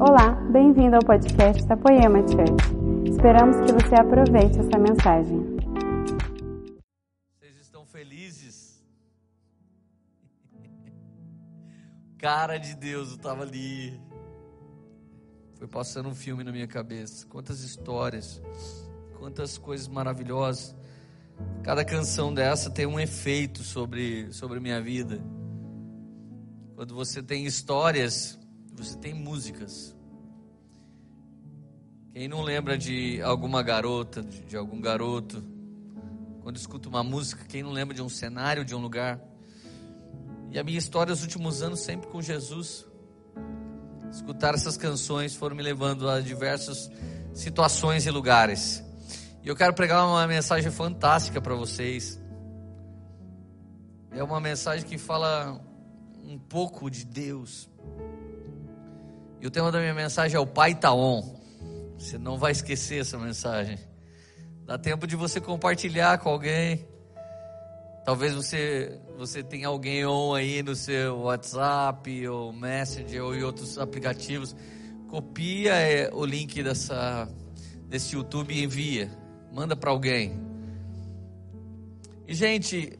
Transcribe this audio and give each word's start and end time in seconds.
Olá, 0.00 0.30
bem-vindo 0.52 0.94
ao 0.94 1.02
podcast 1.02 1.66
da 1.66 1.76
Poema 1.76 2.20
Church. 2.20 3.10
Esperamos 3.10 3.56
que 3.56 3.72
você 3.72 3.96
aproveite 3.96 4.56
essa 4.60 4.78
mensagem. 4.78 5.56
Vocês 7.36 7.56
estão 7.60 7.84
felizes? 7.84 8.80
Cara 12.16 12.58
de 12.58 12.76
Deus, 12.76 13.08
eu 13.08 13.16
estava 13.16 13.42
ali. 13.42 14.00
Foi 15.56 15.66
passando 15.66 16.08
um 16.08 16.14
filme 16.14 16.44
na 16.44 16.52
minha 16.52 16.68
cabeça. 16.68 17.26
Quantas 17.26 17.62
histórias, 17.62 18.40
quantas 19.18 19.58
coisas 19.58 19.88
maravilhosas. 19.88 20.76
Cada 21.64 21.84
canção 21.84 22.32
dessa 22.32 22.70
tem 22.70 22.86
um 22.86 23.00
efeito 23.00 23.64
sobre, 23.64 24.32
sobre 24.32 24.60
minha 24.60 24.80
vida. 24.80 25.20
Quando 26.76 26.94
você 26.94 27.20
tem 27.20 27.44
histórias, 27.44 28.37
você 28.84 28.96
tem 28.96 29.14
músicas. 29.14 29.96
Quem 32.12 32.28
não 32.28 32.42
lembra 32.42 32.76
de 32.76 33.20
alguma 33.22 33.62
garota, 33.62 34.22
de, 34.22 34.40
de 34.42 34.56
algum 34.56 34.80
garoto, 34.80 35.42
quando 36.42 36.56
escuta 36.56 36.88
uma 36.88 37.02
música, 37.02 37.44
quem 37.44 37.62
não 37.62 37.70
lembra 37.70 37.94
de 37.94 38.02
um 38.02 38.08
cenário, 38.08 38.64
de 38.64 38.74
um 38.74 38.78
lugar? 38.78 39.20
E 40.50 40.58
a 40.58 40.64
minha 40.64 40.78
história 40.78 41.10
nos 41.10 41.22
últimos 41.22 41.62
anos 41.62 41.80
sempre 41.80 42.08
com 42.08 42.22
Jesus. 42.22 42.86
Escutar 44.10 44.54
essas 44.54 44.76
canções 44.76 45.34
foram 45.34 45.54
me 45.54 45.62
levando 45.62 46.08
a 46.08 46.20
diversas 46.20 46.90
situações 47.34 48.06
e 48.06 48.10
lugares. 48.10 48.82
E 49.42 49.48
eu 49.48 49.54
quero 49.54 49.74
pregar 49.74 50.06
uma 50.06 50.26
mensagem 50.26 50.70
fantástica 50.70 51.40
para 51.40 51.54
vocês. 51.54 52.18
É 54.10 54.22
uma 54.22 54.40
mensagem 54.40 54.86
que 54.86 54.96
fala 54.96 55.60
um 56.24 56.38
pouco 56.38 56.90
de 56.90 57.04
Deus. 57.04 57.68
E 59.40 59.46
o 59.46 59.50
tema 59.50 59.70
da 59.70 59.78
minha 59.78 59.94
mensagem 59.94 60.36
é 60.36 60.40
o 60.40 60.46
Pai 60.46 60.74
Taon. 60.74 61.22
Você 61.96 62.18
não 62.18 62.36
vai 62.36 62.52
esquecer 62.52 63.00
essa 63.00 63.16
mensagem. 63.16 63.78
Dá 64.66 64.76
tempo 64.76 65.06
de 65.06 65.16
você 65.16 65.40
compartilhar 65.40 66.18
com 66.18 66.28
alguém. 66.28 66.86
Talvez 68.04 68.34
você 68.34 69.00
você 69.16 69.42
tenha 69.42 69.68
alguém 69.68 70.06
on 70.06 70.34
aí 70.34 70.62
no 70.62 70.74
seu 70.74 71.18
WhatsApp 71.20 72.28
ou 72.28 72.52
Messenger 72.52 73.24
ou 73.24 73.34
em 73.34 73.42
outros 73.42 73.78
aplicativos. 73.78 74.54
Copia 75.08 75.74
é, 75.74 76.10
o 76.12 76.24
link 76.24 76.62
dessa 76.62 77.28
desse 77.86 78.16
YouTube 78.16 78.52
e 78.52 78.64
envia. 78.64 79.10
Manda 79.52 79.76
para 79.76 79.90
alguém. 79.90 80.40
E 82.26 82.34
gente, 82.34 82.98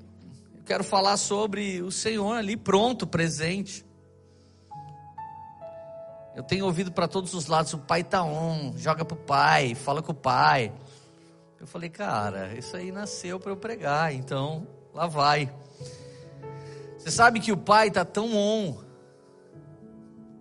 quero 0.64 0.82
falar 0.84 1.16
sobre 1.16 1.82
o 1.82 1.90
Senhor 1.90 2.32
ali 2.32 2.56
pronto, 2.56 3.06
presente. 3.06 3.84
Eu 6.38 6.44
tenho 6.44 6.66
ouvido 6.66 6.92
para 6.92 7.08
todos 7.08 7.34
os 7.34 7.48
lados, 7.48 7.74
o 7.74 7.78
pai 7.78 8.04
tá 8.04 8.22
on, 8.22 8.72
joga 8.76 9.04
pro 9.04 9.16
pai, 9.16 9.74
fala 9.74 10.00
com 10.00 10.12
o 10.12 10.14
pai. 10.14 10.72
Eu 11.60 11.66
falei, 11.66 11.90
cara, 11.90 12.56
isso 12.56 12.76
aí 12.76 12.92
nasceu 12.92 13.40
para 13.40 13.50
eu 13.50 13.56
pregar, 13.56 14.14
então 14.14 14.64
lá 14.94 15.08
vai. 15.08 15.52
Você 16.96 17.10
sabe 17.10 17.40
que 17.40 17.50
o 17.50 17.56
pai 17.56 17.90
tá 17.90 18.04
tão 18.04 18.36
on 18.36 18.78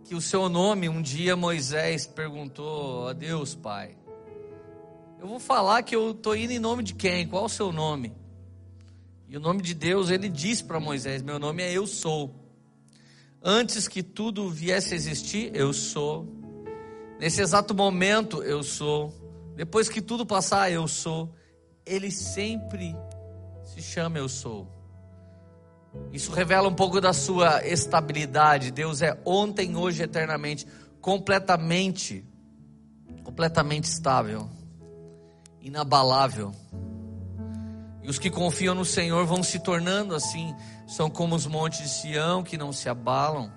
que 0.03 0.13
o 0.13 0.21
seu 0.21 0.47
nome, 0.47 0.87
um 0.87 1.01
dia 1.01 1.35
Moisés 1.35 2.05
perguntou 2.05 3.07
a 3.07 3.13
Deus, 3.13 3.55
pai. 3.55 3.97
Eu 5.19 5.27
vou 5.27 5.39
falar 5.39 5.81
que 5.81 5.95
eu 5.95 6.13
tô 6.13 6.35
indo 6.35 6.53
em 6.53 6.59
nome 6.59 6.83
de 6.83 6.93
quem? 6.93 7.27
Qual 7.27 7.45
o 7.45 7.49
seu 7.49 7.71
nome? 7.71 8.13
E 9.27 9.35
o 9.35 9.39
nome 9.39 9.63
de 9.63 9.73
Deus, 9.73 10.11
ele 10.11 10.29
disse 10.29 10.63
para 10.63 10.79
Moisés: 10.79 11.23
Meu 11.23 11.39
nome 11.39 11.63
é 11.63 11.73
Eu 11.73 11.87
Sou. 11.87 12.46
Antes 13.43 13.88
que 13.88 14.02
tudo 14.02 14.49
viesse 14.49 14.93
a 14.93 14.97
existir, 14.97 15.52
eu 15.55 15.71
sou. 15.73 16.27
Nesse 17.19 17.41
exato 17.41 17.73
momento, 17.73 18.43
eu 18.43 18.63
sou. 18.63 19.13
Depois 19.55 19.89
que 19.89 20.02
tudo 20.02 20.25
passar, 20.25 20.71
eu 20.71 20.88
sou. 20.88 21.33
Ele 21.85 22.11
sempre 22.11 22.95
se 23.64 23.81
chama 23.81 24.17
Eu 24.17 24.30
Sou. 24.30 24.67
Isso 26.11 26.31
revela 26.31 26.67
um 26.67 26.73
pouco 26.73 27.02
da 27.02 27.14
sua 27.14 27.65
estabilidade. 27.65 28.71
Deus 28.71 29.02
é 29.02 29.20
ontem, 29.25 29.75
hoje, 29.75 30.04
eternamente, 30.04 30.67
completamente, 31.02 32.25
completamente 33.23 33.86
estável, 33.86 34.49
inabalável. 35.59 36.54
E 38.07 38.09
os 38.09 38.17
que 38.17 38.29
confiam 38.29 38.73
no 38.73 38.85
Senhor 38.85 39.25
vão 39.25 39.43
se 39.43 39.59
tornando 39.59 40.15
assim, 40.15 40.55
são 40.87 41.09
como 41.09 41.35
os 41.35 41.45
montes 41.45 41.81
de 41.81 41.89
Sião 41.89 42.41
que 42.41 42.57
não 42.57 42.71
se 42.71 42.87
abalam. 42.87 43.51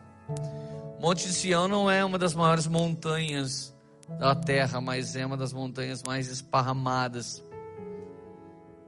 Monte 1.01 1.29
de 1.29 1.33
Sião 1.33 1.69
não 1.69 1.89
é 1.89 2.05
uma 2.05 2.19
das 2.19 2.35
maiores 2.35 2.67
montanhas 2.67 3.73
da 4.19 4.35
terra, 4.35 4.81
mas 4.81 5.15
é 5.15 5.25
uma 5.25 5.37
das 5.37 5.53
montanhas 5.53 6.03
mais 6.03 6.27
esparramadas. 6.27 7.45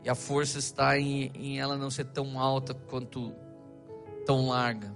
E 0.02 0.10
a 0.10 0.16
força 0.16 0.58
está 0.58 0.98
em, 0.98 1.30
em 1.32 1.60
ela 1.60 1.78
não 1.78 1.90
ser 1.90 2.06
tão 2.06 2.40
alta 2.40 2.74
quanto 2.74 3.32
tão 4.26 4.48
larga. 4.48 4.92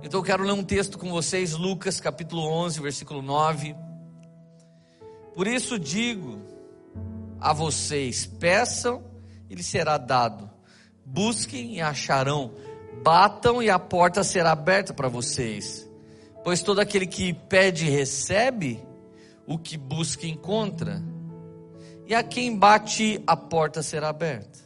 Então 0.00 0.20
eu 0.20 0.24
quero 0.24 0.44
ler 0.44 0.52
um 0.52 0.62
texto 0.62 0.96
com 0.96 1.10
vocês, 1.10 1.54
Lucas 1.54 2.00
capítulo 2.00 2.48
11, 2.48 2.80
versículo 2.80 3.20
9. 3.20 3.74
Por 5.34 5.48
isso 5.48 5.76
digo 5.76 6.57
a 7.40 7.52
vocês: 7.52 8.26
peçam 8.26 9.02
e 9.48 9.54
lhe 9.54 9.62
será 9.62 9.98
dado. 9.98 10.50
Busquem 11.04 11.76
e 11.76 11.80
acharão. 11.80 12.52
Batam 13.02 13.62
e 13.62 13.70
a 13.70 13.78
porta 13.78 14.24
será 14.24 14.52
aberta 14.52 14.92
para 14.92 15.08
vocês. 15.08 15.88
Pois 16.42 16.62
todo 16.62 16.80
aquele 16.80 17.06
que 17.06 17.32
pede 17.32 17.88
recebe, 17.88 18.82
o 19.46 19.58
que 19.58 19.76
busca 19.76 20.26
encontra. 20.26 21.02
E 22.06 22.14
a 22.14 22.22
quem 22.22 22.56
bate 22.56 23.22
a 23.26 23.36
porta 23.36 23.82
será 23.82 24.08
aberta. 24.08 24.58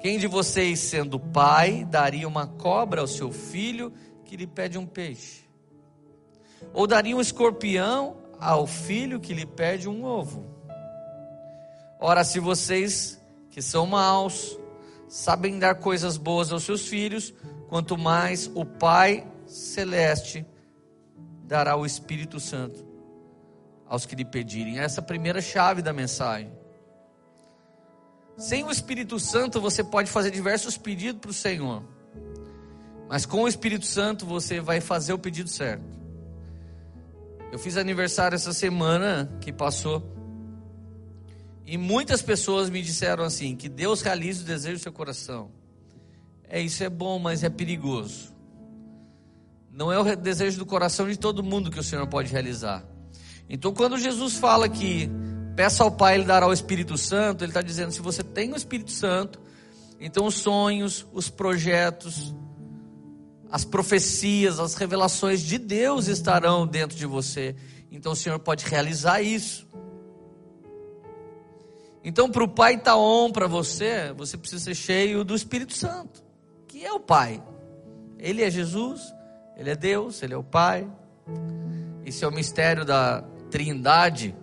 Quem 0.00 0.18
de 0.18 0.26
vocês, 0.26 0.78
sendo 0.80 1.18
pai, 1.18 1.84
daria 1.84 2.28
uma 2.28 2.46
cobra 2.46 3.00
ao 3.00 3.06
seu 3.06 3.32
filho 3.32 3.92
que 4.24 4.36
lhe 4.36 4.46
pede 4.46 4.78
um 4.78 4.86
peixe? 4.86 5.46
Ou 6.72 6.86
daria 6.86 7.16
um 7.16 7.20
escorpião 7.20 8.16
ao 8.38 8.66
filho 8.66 9.20
que 9.20 9.34
lhe 9.34 9.46
pede 9.46 9.88
um 9.88 10.04
ovo? 10.04 10.55
Ora, 11.98 12.24
se 12.24 12.38
vocês 12.38 13.20
que 13.50 13.62
são 13.62 13.86
maus, 13.86 14.58
sabem 15.08 15.58
dar 15.58 15.76
coisas 15.76 16.16
boas 16.16 16.52
aos 16.52 16.64
seus 16.64 16.86
filhos, 16.86 17.32
quanto 17.68 17.96
mais 17.96 18.50
o 18.54 18.64
Pai 18.64 19.26
Celeste 19.46 20.44
dará 21.44 21.76
o 21.76 21.86
Espírito 21.86 22.38
Santo 22.38 22.84
aos 23.88 24.04
que 24.04 24.16
lhe 24.16 24.24
pedirem. 24.24 24.78
Essa 24.78 25.00
é 25.00 25.02
a 25.02 25.06
primeira 25.06 25.40
chave 25.40 25.80
da 25.80 25.92
mensagem. 25.92 26.52
Sem 28.36 28.64
o 28.64 28.70
Espírito 28.70 29.18
Santo, 29.18 29.60
você 29.60 29.82
pode 29.82 30.10
fazer 30.10 30.30
diversos 30.30 30.76
pedidos 30.76 31.20
para 31.20 31.30
o 31.30 31.34
Senhor, 31.34 31.82
mas 33.08 33.24
com 33.24 33.42
o 33.42 33.48
Espírito 33.48 33.86
Santo, 33.86 34.26
você 34.26 34.60
vai 34.60 34.80
fazer 34.80 35.12
o 35.12 35.18
pedido 35.18 35.48
certo. 35.48 35.84
Eu 37.52 37.58
fiz 37.58 37.76
aniversário 37.76 38.34
essa 38.34 38.52
semana 38.52 39.30
que 39.40 39.52
passou. 39.52 40.15
E 41.66 41.76
muitas 41.76 42.22
pessoas 42.22 42.70
me 42.70 42.80
disseram 42.80 43.24
assim: 43.24 43.56
que 43.56 43.68
Deus 43.68 44.00
realize 44.00 44.42
o 44.42 44.46
desejo 44.46 44.76
do 44.76 44.82
seu 44.82 44.92
coração. 44.92 45.50
É 46.48 46.60
isso 46.60 46.84
é 46.84 46.88
bom, 46.88 47.18
mas 47.18 47.42
é 47.42 47.50
perigoso. 47.50 48.32
Não 49.72 49.92
é 49.92 49.98
o 49.98 50.16
desejo 50.16 50.58
do 50.58 50.64
coração 50.64 51.08
de 51.08 51.18
todo 51.18 51.42
mundo 51.42 51.70
que 51.70 51.80
o 51.80 51.82
Senhor 51.82 52.06
pode 52.06 52.32
realizar. 52.32 52.84
Então, 53.48 53.74
quando 53.74 53.98
Jesus 53.98 54.36
fala 54.36 54.68
que 54.68 55.10
peça 55.56 55.82
ao 55.82 55.90
Pai, 55.90 56.14
Ele 56.14 56.24
dará 56.24 56.46
o 56.46 56.52
Espírito 56.52 56.96
Santo, 56.96 57.42
Ele 57.42 57.50
está 57.50 57.62
dizendo: 57.62 57.90
se 57.90 58.00
você 58.00 58.22
tem 58.22 58.52
o 58.52 58.56
Espírito 58.56 58.92
Santo, 58.92 59.40
então 60.00 60.26
os 60.26 60.34
sonhos, 60.34 61.04
os 61.12 61.28
projetos, 61.28 62.34
as 63.50 63.64
profecias, 63.64 64.60
as 64.60 64.74
revelações 64.74 65.40
de 65.40 65.58
Deus 65.58 66.06
estarão 66.06 66.66
dentro 66.66 66.96
de 66.96 67.06
você. 67.06 67.56
Então 67.90 68.12
o 68.12 68.16
Senhor 68.16 68.38
pode 68.38 68.64
realizar 68.64 69.20
isso. 69.20 69.65
Então, 72.08 72.30
para 72.30 72.44
o 72.44 72.48
Pai 72.48 72.74
estar 72.76 72.94
tá 72.94 73.32
para 73.32 73.48
você, 73.48 74.12
você 74.12 74.38
precisa 74.38 74.62
ser 74.62 74.76
cheio 74.76 75.24
do 75.24 75.34
Espírito 75.34 75.74
Santo, 75.74 76.22
que 76.68 76.86
é 76.86 76.92
o 76.92 77.00
Pai. 77.00 77.42
Ele 78.16 78.44
é 78.44 78.48
Jesus, 78.48 79.12
Ele 79.56 79.70
é 79.70 79.74
Deus, 79.74 80.22
Ele 80.22 80.32
é 80.32 80.36
o 80.36 80.44
Pai. 80.44 80.88
Esse 82.04 82.24
é 82.24 82.28
o 82.28 82.30
mistério 82.30 82.84
da 82.84 83.22
Trindade. 83.50 84.36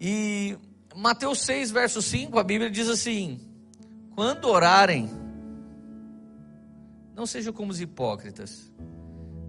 E 0.00 0.56
Mateus 0.96 1.42
6, 1.42 1.70
verso 1.70 2.00
5, 2.00 2.38
a 2.38 2.42
Bíblia 2.42 2.70
diz 2.70 2.88
assim: 2.88 3.38
Quando 4.14 4.48
orarem, 4.48 5.10
não 7.14 7.26
sejam 7.26 7.52
como 7.52 7.70
os 7.70 7.82
hipócritas, 7.82 8.72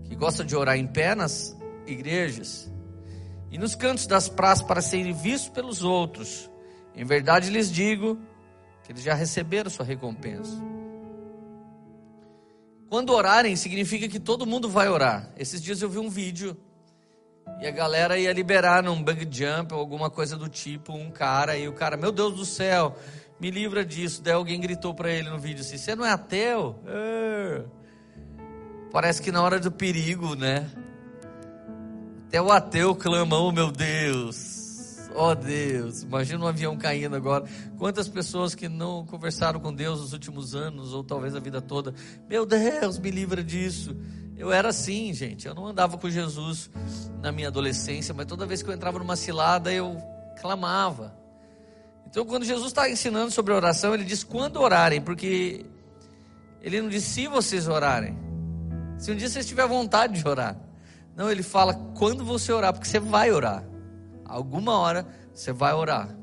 que 0.03 0.13
gostam 0.13 0.45
de 0.45 0.57
orar 0.57 0.75
em 0.75 0.87
pé 0.87 1.15
nas 1.15 1.57
igrejas 1.87 2.69
e 3.51 3.57
nos 3.57 3.75
cantos 3.75 4.05
das 4.07 4.29
praças 4.29 4.65
para 4.65 4.81
serem 4.81 5.13
vistos 5.13 5.49
pelos 5.49 5.83
outros. 5.83 6.49
Em 6.95 7.03
verdade 7.03 7.49
lhes 7.49 7.71
digo 7.71 8.19
que 8.83 8.91
eles 8.91 9.03
já 9.03 9.13
receberam 9.13 9.69
sua 9.69 9.85
recompensa. 9.85 10.57
Quando 12.89 13.13
orarem, 13.13 13.55
significa 13.55 14.07
que 14.07 14.19
todo 14.19 14.47
mundo 14.47 14.67
vai 14.67 14.89
orar. 14.89 15.31
Esses 15.37 15.61
dias 15.61 15.81
eu 15.81 15.89
vi 15.89 15.99
um 15.99 16.09
vídeo 16.09 16.57
e 17.61 17.67
a 17.67 17.71
galera 17.71 18.17
ia 18.17 18.33
liberar 18.33 18.81
num 18.81 19.01
bug 19.01 19.27
jump 19.29 19.73
ou 19.73 19.79
alguma 19.79 20.09
coisa 20.09 20.35
do 20.35 20.49
tipo 20.49 20.93
um 20.93 21.11
cara 21.11 21.57
e 21.57 21.67
o 21.67 21.73
cara, 21.73 21.97
meu 21.97 22.11
Deus 22.11 22.33
do 22.35 22.45
céu, 22.45 22.95
me 23.39 23.51
livra 23.51 23.85
disso. 23.85 24.21
Daí 24.21 24.33
alguém 24.33 24.59
gritou 24.59 24.93
para 24.93 25.11
ele 25.11 25.29
no 25.29 25.37
vídeo 25.37 25.61
assim: 25.61 25.77
Você 25.77 25.95
não 25.95 26.05
é 26.05 26.11
ateu? 26.11 26.79
É. 26.87 27.63
Parece 28.91 29.21
que 29.21 29.31
na 29.31 29.43
hora 29.43 29.59
do 29.59 29.71
perigo, 29.71 30.35
né? 30.35 30.67
Até 32.29 32.39
o 32.39 32.51
ateu 32.51 32.93
clama: 32.93 33.39
Oh 33.39 33.51
meu 33.51 33.71
Deus. 33.71 35.09
Oh 35.15 35.33
Deus, 35.33 36.03
imagina 36.03 36.45
um 36.45 36.47
avião 36.47 36.77
caindo 36.77 37.15
agora. 37.15 37.43
Quantas 37.75 38.07
pessoas 38.07 38.53
que 38.53 38.69
não 38.69 39.03
conversaram 39.03 39.59
com 39.59 39.73
Deus 39.73 39.99
nos 39.99 40.13
últimos 40.13 40.53
anos, 40.53 40.93
ou 40.93 41.03
talvez 41.03 41.35
a 41.35 41.39
vida 41.39 41.59
toda. 41.59 41.91
Meu 42.29 42.45
Deus, 42.45 42.99
me 42.99 43.09
livra 43.09 43.43
disso. 43.43 43.97
Eu 44.37 44.51
era 44.51 44.69
assim, 44.69 45.11
gente. 45.11 45.47
Eu 45.47 45.55
não 45.55 45.65
andava 45.65 45.97
com 45.97 46.07
Jesus 46.07 46.69
na 47.19 47.31
minha 47.31 47.47
adolescência, 47.47 48.13
mas 48.13 48.27
toda 48.27 48.45
vez 48.45 48.61
que 48.61 48.69
eu 48.69 48.75
entrava 48.75 48.99
numa 48.99 49.15
cilada, 49.15 49.73
eu 49.73 49.97
clamava. 50.39 51.17
Então, 52.05 52.23
quando 52.25 52.45
Jesus 52.45 52.67
está 52.67 52.87
ensinando 52.87 53.31
sobre 53.31 53.53
oração, 53.53 53.95
ele 53.95 54.03
diz 54.03 54.23
quando 54.23 54.61
orarem, 54.61 55.01
porque 55.01 55.65
ele 56.61 56.79
não 56.79 56.89
diz 56.89 57.05
se 57.05 57.27
vocês 57.27 57.67
orarem. 57.67 58.15
Se 58.99 59.11
um 59.11 59.15
dia 59.15 59.27
você 59.27 59.43
tiver 59.43 59.67
vontade 59.67 60.21
de 60.21 60.27
orar. 60.27 60.68
Não, 61.15 61.29
ele 61.29 61.43
fala 61.43 61.73
quando 61.97 62.23
você 62.23 62.51
orar, 62.51 62.73
porque 62.73 62.87
você 62.87 62.99
vai 62.99 63.31
orar. 63.31 63.63
Alguma 64.25 64.77
hora 64.77 65.07
você 65.33 65.51
vai 65.51 65.73
orar. 65.73 66.15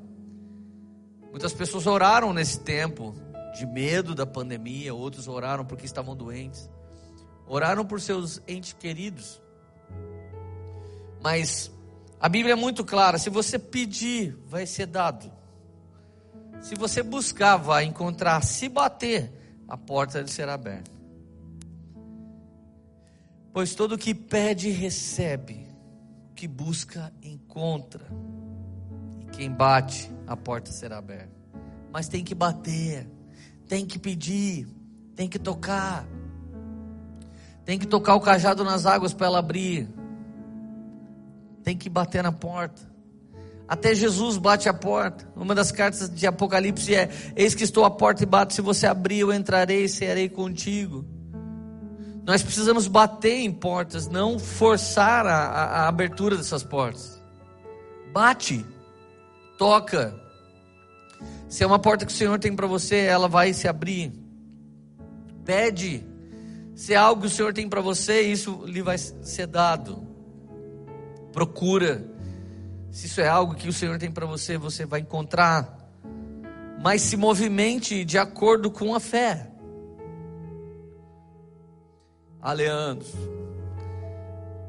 Muitas 1.31 1.53
pessoas 1.53 1.87
oraram 1.87 2.33
nesse 2.33 2.61
tempo 2.61 3.15
de 3.57 3.67
medo 3.67 4.15
da 4.15 4.25
pandemia, 4.25 4.95
outros 4.95 5.29
oraram 5.29 5.65
porque 5.65 5.85
estavam 5.85 6.17
doentes. 6.17 6.71
Oraram 7.47 7.85
por 7.85 8.01
seus 8.01 8.41
entes 8.49 8.73
queridos. 8.73 9.41
Mas 11.23 11.71
a 12.21 12.29
Bíblia 12.29 12.53
é 12.53 12.57
muito 12.57 12.85
clara: 12.85 13.19
se 13.19 13.31
você 13.31 13.59
pedir, 13.59 14.39
vai 14.47 14.67
ser 14.67 14.87
dado. 14.87 15.31
Se 16.61 16.75
você 16.75 17.03
buscar, 17.03 17.57
vai 17.57 17.85
encontrar. 17.85 18.43
Se 18.43 18.69
bater, 18.69 19.33
a 19.69 19.77
porta 19.77 20.27
será 20.27 20.55
aberta. 20.55 20.96
Pois 23.57 23.75
todo 23.75 23.97
que 23.97 24.15
pede, 24.15 24.69
recebe 24.69 25.67
que 26.35 26.47
busca, 26.47 27.11
encontra. 27.23 28.07
E 29.19 29.25
quem 29.35 29.51
bate, 29.51 30.13
a 30.27 30.37
porta 30.37 30.71
será 30.71 30.99
aberta. 30.99 31.41
Mas 31.91 32.07
tem 32.07 32.23
que 32.23 32.35
bater, 32.35 33.09
tem 33.67 33.87
que 33.87 33.99
pedir, 33.99 34.69
tem 35.15 35.27
que 35.27 35.39
tocar. 35.39 36.07
Tem 37.65 37.79
que 37.79 37.87
tocar 37.87 38.17
o 38.17 38.21
cajado 38.21 38.63
nas 38.63 38.85
águas 38.85 39.15
para 39.15 39.29
ela 39.29 39.39
abrir. 39.39 39.89
Tem 41.65 41.79
que 41.79 41.89
bater 41.89 42.23
na 42.23 42.33
porta. 42.33 42.83
Até 43.67 43.95
Jesus 43.95 44.37
bate 44.37 44.69
a 44.69 44.75
porta. 44.75 45.27
Uma 45.35 45.55
das 45.55 45.73
cartas 45.73 46.15
de 46.15 46.27
Apocalipse 46.27 46.95
é: 46.95 47.09
Eis 47.35 47.55
que 47.55 47.65
estou 47.65 47.87
à 47.87 47.91
porta 47.91 48.23
e 48.23 48.27
bato. 48.27 48.53
Se 48.53 48.61
você 48.61 48.87
abrir, 48.87 49.21
eu 49.21 49.33
entrarei 49.33 49.85
e 49.85 49.89
serei 49.89 50.29
contigo. 50.29 51.16
Nós 52.27 52.43
precisamos 52.43 52.89
bater 52.89 53.39
em 53.39 53.53
portas, 53.53 54.09
não 54.09 54.37
forçar 54.37 55.25
a, 55.25 55.47
a, 55.47 55.65
a 55.65 55.89
abertura 55.89 56.37
dessas 56.37 56.65
portas. 56.65 57.23
Bate, 58.13 58.67
toca. 59.57 60.13
Se 61.49 61.63
é 61.63 61.67
uma 61.67 61.79
porta 61.79 62.05
que 62.05 62.11
o 62.11 62.15
Senhor 62.15 62.37
tem 62.41 62.57
para 62.57 62.67
você, 62.67 62.97
ela 62.97 63.29
vai 63.29 63.53
se 63.53 63.69
abrir. 63.69 64.13
Pede. 65.45 66.05
Se 66.75 66.95
é 66.95 66.97
algo 66.97 67.21
que 67.21 67.29
o 67.29 67.31
Senhor 67.31 67.55
tem 67.55 67.69
para 67.69 67.81
você, 67.81 68.23
isso 68.23 68.65
lhe 68.67 68.83
vai 68.83 68.99
ser 68.99 69.47
dado. 69.47 70.05
Procura. 71.33 72.11
Se 72.91 73.07
isso 73.07 73.21
é 73.21 73.29
algo 73.29 73.55
que 73.55 73.69
o 73.69 73.73
Senhor 73.73 74.01
tem 74.01 74.11
para 74.11 74.27
você, 74.27 74.59
você 74.59 74.85
vai 74.85 74.99
encontrar. 74.99 75.79
Mas 76.83 77.03
se 77.03 77.17
movimente 77.17 78.05
de 78.05 78.19
acordo 78.19 78.69
com 78.69 78.97
a 78.97 78.99
fé. 78.99 79.53
Ah, 82.47 82.53
Leandro, 82.53 83.05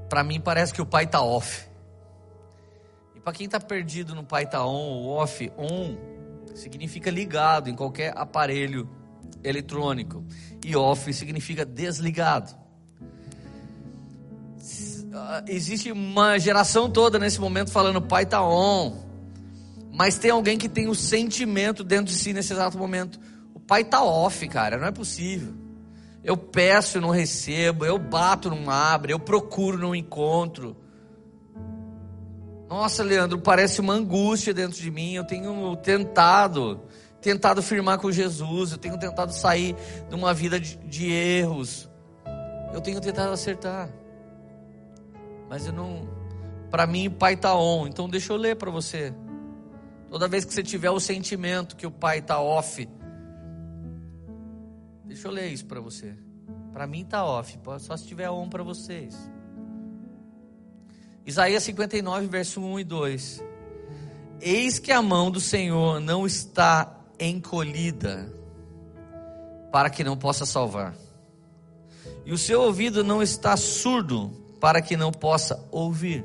para 0.09 0.23
mim 0.23 0.41
parece 0.41 0.73
que 0.73 0.81
o 0.81 0.85
pai 0.85 1.05
tá 1.05 1.21
off. 1.21 1.69
E 3.15 3.19
para 3.19 3.31
quem 3.33 3.47
tá 3.47 3.59
perdido 3.59 4.15
no 4.15 4.23
pai 4.23 4.47
tá 4.47 4.65
on 4.65 5.03
ou 5.03 5.09
off, 5.09 5.51
on 5.55 5.95
significa 6.55 7.11
ligado 7.11 7.69
em 7.69 7.75
qualquer 7.75 8.17
aparelho 8.17 8.89
eletrônico 9.43 10.25
e 10.65 10.75
off 10.75 11.13
significa 11.13 11.63
desligado. 11.63 12.51
Ah, 15.13 15.43
existe 15.47 15.91
uma 15.91 16.39
geração 16.39 16.89
toda 16.89 17.19
nesse 17.19 17.39
momento 17.39 17.69
falando 17.69 18.01
pai 18.01 18.25
tá 18.25 18.43
on, 18.43 19.03
mas 19.93 20.17
tem 20.17 20.31
alguém 20.31 20.57
que 20.57 20.67
tem 20.67 20.87
o 20.87 20.95
sentimento 20.95 21.83
dentro 21.83 22.11
de 22.11 22.17
si 22.17 22.33
nesse 22.33 22.53
exato 22.53 22.75
momento. 22.75 23.19
O 23.53 23.59
pai 23.59 23.83
tá 23.83 24.03
off, 24.03 24.47
cara, 24.47 24.79
não 24.79 24.87
é 24.87 24.91
possível. 24.91 25.66
Eu 26.23 26.35
peço 26.35 26.97
e 26.97 27.01
não 27.01 27.09
recebo, 27.09 27.85
eu 27.85 27.97
bato, 27.97 28.49
não 28.49 28.69
abre, 28.69 29.13
eu 29.13 29.19
procuro, 29.19 29.77
não 29.77 29.95
encontro. 29.95 30.75
Nossa, 32.69 33.01
Leandro, 33.01 33.39
parece 33.39 33.79
uma 33.79 33.93
angústia 33.93 34.53
dentro 34.53 34.77
de 34.77 34.91
mim. 34.91 35.13
Eu 35.13 35.23
tenho 35.23 35.75
tentado, 35.77 36.81
tentado 37.21 37.63
firmar 37.63 37.97
com 37.97 38.11
Jesus, 38.11 38.73
eu 38.73 38.77
tenho 38.77 38.97
tentado 38.97 39.33
sair 39.33 39.75
de 40.09 40.15
uma 40.15 40.33
vida 40.33 40.59
de, 40.59 40.75
de 40.77 41.09
erros. 41.09 41.89
Eu 42.73 42.81
tenho 42.81 42.99
tentado 42.99 43.31
acertar. 43.31 43.89
Mas 45.49 45.65
eu 45.65 45.73
não. 45.73 46.09
Para 46.69 46.85
mim, 46.85 47.07
o 47.07 47.11
pai 47.11 47.35
está 47.35 47.55
on. 47.55 47.87
Então, 47.87 48.09
deixa 48.09 48.33
eu 48.33 48.37
ler 48.37 48.57
para 48.57 48.69
você. 48.69 49.13
Toda 50.09 50.27
vez 50.27 50.43
que 50.43 50.53
você 50.53 50.61
tiver 50.61 50.89
o 50.89 50.99
sentimento 50.99 51.75
que 51.75 51.87
o 51.87 51.91
pai 51.91 52.19
está 52.19 52.39
off, 52.39 52.87
Deixa 55.07 55.27
eu 55.27 55.31
ler 55.31 55.47
isso 55.47 55.65
para 55.65 55.79
você. 55.79 56.13
Para 56.73 56.85
mim 56.85 57.05
tá 57.05 57.25
off, 57.25 57.57
só 57.79 57.95
se 57.95 58.05
tiver 58.05 58.29
on 58.29 58.49
para 58.49 58.61
vocês. 58.61 59.15
Isaías 61.25 61.63
59, 61.63 62.27
verso 62.27 62.61
1 62.61 62.79
e 62.79 62.83
2. 62.83 63.43
Eis 64.41 64.77
que 64.77 64.91
a 64.91 65.01
mão 65.01 65.31
do 65.31 65.39
Senhor 65.39 65.99
não 65.99 66.25
está 66.27 67.01
encolhida 67.19 68.31
para 69.71 69.89
que 69.89 70.03
não 70.03 70.17
possa 70.17 70.45
salvar. 70.45 70.93
E 72.25 72.33
o 72.33 72.37
seu 72.37 72.61
ouvido 72.61 73.03
não 73.03 73.23
está 73.23 73.55
surdo 73.55 74.29
para 74.59 74.81
que 74.81 74.97
não 74.97 75.11
possa 75.11 75.65
ouvir. 75.71 76.23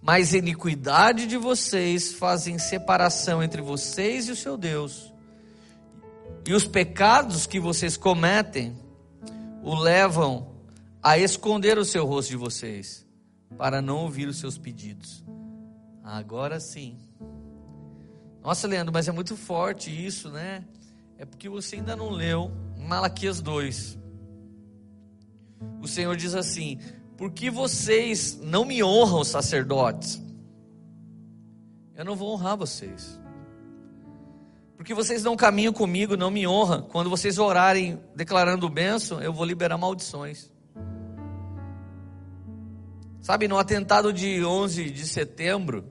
Mas 0.00 0.32
iniquidade 0.32 1.26
de 1.26 1.36
vocês 1.36 2.12
fazem 2.12 2.58
separação 2.58 3.42
entre 3.42 3.60
vocês 3.60 4.28
e 4.28 4.32
o 4.32 4.36
seu 4.36 4.56
Deus 4.56 5.12
e 6.46 6.52
os 6.52 6.66
pecados 6.66 7.46
que 7.46 7.60
vocês 7.60 7.96
cometem 7.96 8.76
o 9.62 9.74
levam 9.74 10.50
a 11.02 11.18
esconder 11.18 11.78
o 11.78 11.84
seu 11.84 12.04
rosto 12.06 12.30
de 12.30 12.36
vocês, 12.36 13.06
para 13.56 13.80
não 13.80 13.98
ouvir 13.98 14.28
os 14.28 14.38
seus 14.38 14.58
pedidos. 14.58 15.24
Agora 16.02 16.58
sim. 16.58 16.98
Nossa, 18.42 18.66
Leandro, 18.66 18.92
mas 18.92 19.06
é 19.06 19.12
muito 19.12 19.36
forte 19.36 19.90
isso, 19.90 20.30
né? 20.30 20.64
É 21.18 21.24
porque 21.24 21.48
você 21.48 21.76
ainda 21.76 21.94
não 21.94 22.10
leu 22.10 22.50
Malaquias 22.78 23.40
2. 23.40 23.98
O 25.82 25.86
Senhor 25.86 26.16
diz 26.16 26.34
assim: 26.34 26.78
Por 27.16 27.30
que 27.30 27.50
vocês 27.50 28.38
não 28.40 28.64
me 28.64 28.82
honram, 28.82 29.22
sacerdotes? 29.22 30.22
Eu 31.94 32.04
não 32.04 32.16
vou 32.16 32.32
honrar 32.32 32.56
vocês. 32.56 33.20
Porque 34.80 34.94
vocês 34.94 35.22
não 35.22 35.36
caminham 35.36 35.74
comigo, 35.74 36.16
não 36.16 36.30
me 36.30 36.48
honram. 36.48 36.80
Quando 36.80 37.10
vocês 37.10 37.36
orarem 37.36 38.00
declarando 38.16 38.66
bênção, 38.66 39.20
eu 39.20 39.30
vou 39.30 39.44
liberar 39.44 39.76
maldições. 39.76 40.50
Sabe, 43.20 43.46
no 43.46 43.58
atentado 43.58 44.10
de 44.10 44.42
11 44.42 44.88
de 44.88 45.06
setembro, 45.06 45.84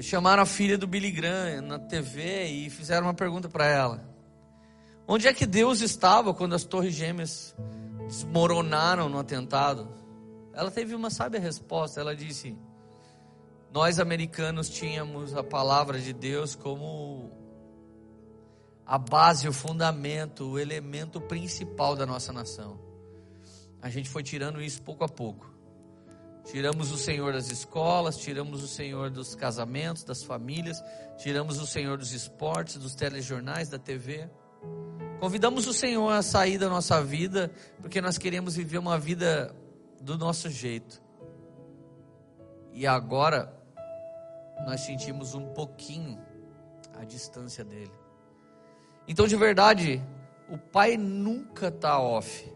chamaram 0.00 0.42
a 0.42 0.46
filha 0.46 0.78
do 0.78 0.86
Billy 0.86 1.10
Graham 1.10 1.60
na 1.60 1.78
TV 1.78 2.46
e 2.46 2.70
fizeram 2.70 3.08
uma 3.08 3.14
pergunta 3.14 3.46
para 3.46 3.66
ela. 3.66 4.02
Onde 5.06 5.28
é 5.28 5.34
que 5.34 5.44
Deus 5.44 5.82
estava 5.82 6.32
quando 6.32 6.54
as 6.54 6.64
torres 6.64 6.94
gêmeas 6.94 7.54
desmoronaram 8.06 9.06
no 9.06 9.18
atentado? 9.18 9.86
Ela 10.54 10.70
teve 10.70 10.94
uma 10.94 11.10
sábia 11.10 11.40
resposta. 11.40 12.00
Ela 12.00 12.16
disse: 12.16 12.56
nós 13.72 14.00
americanos 14.00 14.68
tínhamos 14.68 15.36
a 15.36 15.44
palavra 15.44 15.98
de 16.00 16.12
Deus 16.12 16.56
como 16.56 17.30
a 18.84 18.98
base, 18.98 19.46
o 19.46 19.52
fundamento, 19.52 20.44
o 20.44 20.58
elemento 20.58 21.20
principal 21.20 21.94
da 21.94 22.04
nossa 22.04 22.32
nação. 22.32 22.80
A 23.80 23.88
gente 23.88 24.08
foi 24.08 24.24
tirando 24.24 24.60
isso 24.60 24.82
pouco 24.82 25.04
a 25.04 25.08
pouco. 25.08 25.48
Tiramos 26.44 26.90
o 26.90 26.98
Senhor 26.98 27.32
das 27.32 27.48
escolas, 27.48 28.16
tiramos 28.16 28.64
o 28.64 28.66
Senhor 28.66 29.08
dos 29.08 29.36
casamentos, 29.36 30.02
das 30.02 30.24
famílias, 30.24 30.82
tiramos 31.16 31.60
o 31.60 31.66
Senhor 31.66 31.96
dos 31.96 32.12
esportes, 32.12 32.76
dos 32.76 32.96
telejornais, 32.96 33.68
da 33.68 33.78
TV. 33.78 34.28
Convidamos 35.20 35.68
o 35.68 35.72
Senhor 35.72 36.10
a 36.10 36.22
sair 36.22 36.58
da 36.58 36.68
nossa 36.68 37.00
vida, 37.04 37.52
porque 37.80 38.00
nós 38.00 38.18
queremos 38.18 38.56
viver 38.56 38.78
uma 38.78 38.98
vida 38.98 39.54
do 40.00 40.18
nosso 40.18 40.50
jeito. 40.50 41.00
E 42.72 42.86
agora 42.86 43.59
nós 44.66 44.80
sentimos 44.80 45.34
um 45.34 45.46
pouquinho 45.52 46.18
a 46.98 47.04
distância 47.04 47.64
dele. 47.64 47.92
Então, 49.06 49.26
de 49.26 49.36
verdade, 49.36 50.02
o 50.48 50.58
pai 50.58 50.96
nunca 50.96 51.68
está 51.68 51.98
off. 51.98 52.52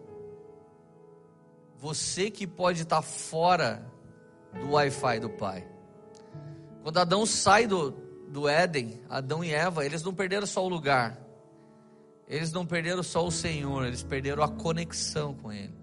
Você 1.78 2.30
que 2.30 2.46
pode 2.46 2.82
estar 2.82 2.96
tá 2.96 3.02
fora 3.02 3.84
do 4.52 4.72
Wi-Fi 4.72 5.20
do 5.20 5.30
pai. 5.30 5.66
Quando 6.82 6.98
Adão 6.98 7.26
sai 7.26 7.66
do, 7.66 7.90
do 8.28 8.48
Éden, 8.48 9.00
Adão 9.08 9.42
e 9.42 9.52
Eva, 9.52 9.84
eles 9.84 10.02
não 10.02 10.14
perderam 10.14 10.46
só 10.46 10.64
o 10.64 10.68
lugar. 10.68 11.18
Eles 12.28 12.52
não 12.52 12.64
perderam 12.64 13.02
só 13.02 13.26
o 13.26 13.30
Senhor, 13.30 13.84
eles 13.86 14.02
perderam 14.02 14.42
a 14.42 14.48
conexão 14.48 15.34
com 15.34 15.52
Ele. 15.52 15.74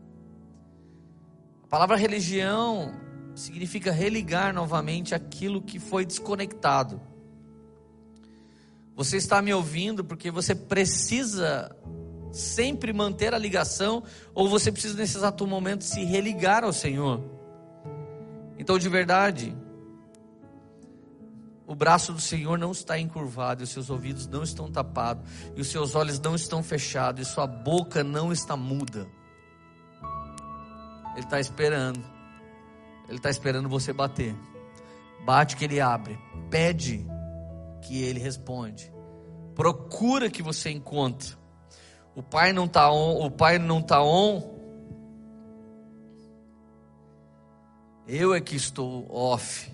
A 1.64 1.68
palavra 1.68 1.96
religião 1.96 2.94
significa 3.42 3.92
religar 3.92 4.54
novamente 4.54 5.16
aquilo 5.16 5.62
que 5.62 5.80
foi 5.80 6.06
desconectado. 6.06 7.02
Você 8.96 9.18
está 9.18 9.42
me 9.42 9.54
ouvindo 9.54 10.04
porque 10.04 10.30
você 10.30 10.54
precisa 10.54 11.76
sempre 12.32 12.94
manter 12.94 13.34
a 13.34 13.38
ligação 13.38 14.04
ou 14.34 14.48
você 14.48 14.72
precisa 14.72 14.96
nesse 14.96 15.18
exato 15.18 15.46
momento 15.48 15.84
se 15.84 16.04
religar 16.04 16.64
ao 16.64 16.72
Senhor. 16.72 17.22
Então, 18.58 18.78
de 18.78 18.88
verdade, 18.88 19.58
o 21.66 21.74
braço 21.74 22.14
do 22.14 22.22
Senhor 22.22 22.60
não 22.60 22.72
está 22.72 23.00
encurvado, 23.00 23.62
e 23.62 23.66
os 23.66 23.70
seus 23.70 23.90
ouvidos 23.90 24.28
não 24.28 24.44
estão 24.44 24.72
tapados, 24.72 25.24
e 25.56 25.62
os 25.62 25.68
seus 25.68 25.96
olhos 25.96 26.20
não 26.20 26.36
estão 26.36 26.62
fechados, 26.62 27.28
e 27.28 27.32
sua 27.32 27.48
boca 27.48 28.04
não 28.04 28.32
está 28.32 28.56
muda. 28.56 29.08
Ele 31.16 31.26
está 31.26 31.40
esperando. 31.40 32.21
Ele 33.08 33.18
está 33.18 33.30
esperando 33.30 33.70
você 33.70 33.92
bater. 33.92 34.36
Bate 35.26 35.56
que 35.56 35.66
ele 35.66 35.80
abre. 35.80 36.18
Pede 36.50 37.06
que 37.82 38.04
ele 38.04 38.20
responde. 38.20 38.92
Procura 39.56 40.30
que 40.30 40.42
você 40.42 40.70
encontre. 40.70 41.36
O 42.16 42.24
pai 42.24 42.52
não 42.52 42.66
está 42.66 42.92
on, 42.92 43.26
o 43.26 43.32
pai 43.32 43.58
não 43.58 43.80
está 43.80 44.04
on. 44.04 44.60
Eu 48.08 48.34
é 48.34 48.42
que 48.42 48.56
estou 48.56 49.08
off. 49.10 49.74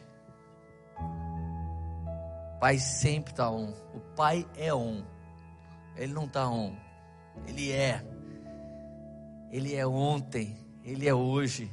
O 2.55 2.59
pai 2.59 2.77
sempre 2.77 3.31
está 3.31 3.49
on. 3.49 3.73
O 3.93 3.99
pai 4.15 4.45
é 4.55 4.73
on. 4.73 5.03
Ele 5.95 6.13
não 6.13 6.25
está 6.25 6.47
on. 6.49 6.75
Ele 7.47 7.71
é. 7.71 8.03
Ele 9.51 9.75
é 9.75 9.87
ontem. 9.87 10.57
Ele 10.83 11.07
é 11.07 11.13
hoje. 11.13 11.71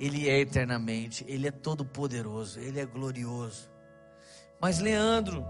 Ele 0.00 0.30
é 0.30 0.40
eternamente, 0.40 1.26
Ele 1.28 1.46
é 1.46 1.50
todo 1.50 1.84
poderoso, 1.84 2.58
Ele 2.58 2.80
é 2.80 2.86
glorioso. 2.86 3.68
Mas 4.58 4.78
Leandro, 4.78 5.44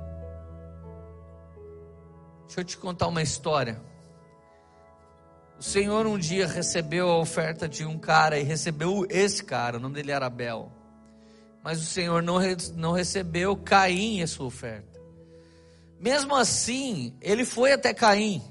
deixa 2.47 2.61
eu 2.61 2.65
te 2.65 2.77
contar 2.77 3.07
uma 3.07 3.23
história. 3.23 3.81
O 5.57 5.63
Senhor 5.63 6.05
um 6.05 6.19
dia 6.19 6.49
recebeu 6.49 7.09
a 7.09 7.19
oferta 7.19 7.69
de 7.69 7.85
um 7.85 7.97
cara 7.97 8.41
e 8.41 8.43
recebeu 8.43 9.07
esse 9.09 9.45
cara, 9.45 9.77
o 9.77 9.81
nome 9.81 9.95
dele 9.95 10.11
era 10.11 10.27
Abel. 10.27 10.73
Mas 11.63 11.81
o 11.81 11.85
Senhor 11.85 12.21
não, 12.21 12.39
não 12.75 12.93
recebeu 12.93 13.57
Caim 13.57 14.21
a 14.21 14.27
sua 14.27 14.47
oferta. 14.47 15.01
Mesmo 16.01 16.35
assim, 16.35 17.15
ele 17.21 17.45
foi 17.45 17.73
até 17.73 17.95
Caim. 17.95 18.43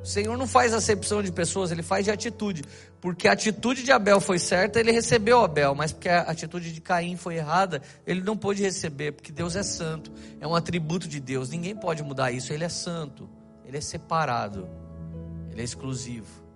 O 0.00 0.06
Senhor 0.06 0.38
não 0.38 0.46
faz 0.46 0.72
acepção 0.72 1.22
de 1.22 1.30
pessoas, 1.32 1.70
ele 1.70 1.82
faz 1.82 2.04
de 2.04 2.10
atitude. 2.10 2.62
Porque 3.00 3.28
a 3.28 3.32
atitude 3.32 3.84
de 3.84 3.92
Abel 3.92 4.20
foi 4.20 4.38
certa, 4.38 4.80
ele 4.80 4.90
recebeu 4.90 5.44
Abel, 5.44 5.74
mas 5.74 5.92
porque 5.92 6.08
a 6.08 6.22
atitude 6.22 6.72
de 6.72 6.80
Caim 6.80 7.16
foi 7.16 7.36
errada, 7.36 7.80
ele 8.04 8.22
não 8.22 8.36
pôde 8.36 8.62
receber, 8.62 9.12
porque 9.12 9.30
Deus 9.30 9.54
é 9.54 9.62
santo, 9.62 10.10
é 10.40 10.46
um 10.46 10.54
atributo 10.54 11.06
de 11.06 11.20
Deus, 11.20 11.48
ninguém 11.48 11.76
pode 11.76 12.02
mudar 12.02 12.32
isso, 12.32 12.52
ele 12.52 12.64
é 12.64 12.68
santo, 12.68 13.28
ele 13.64 13.76
é 13.76 13.80
separado, 13.80 14.68
ele 15.50 15.60
é 15.60 15.64
exclusivo. 15.64 16.48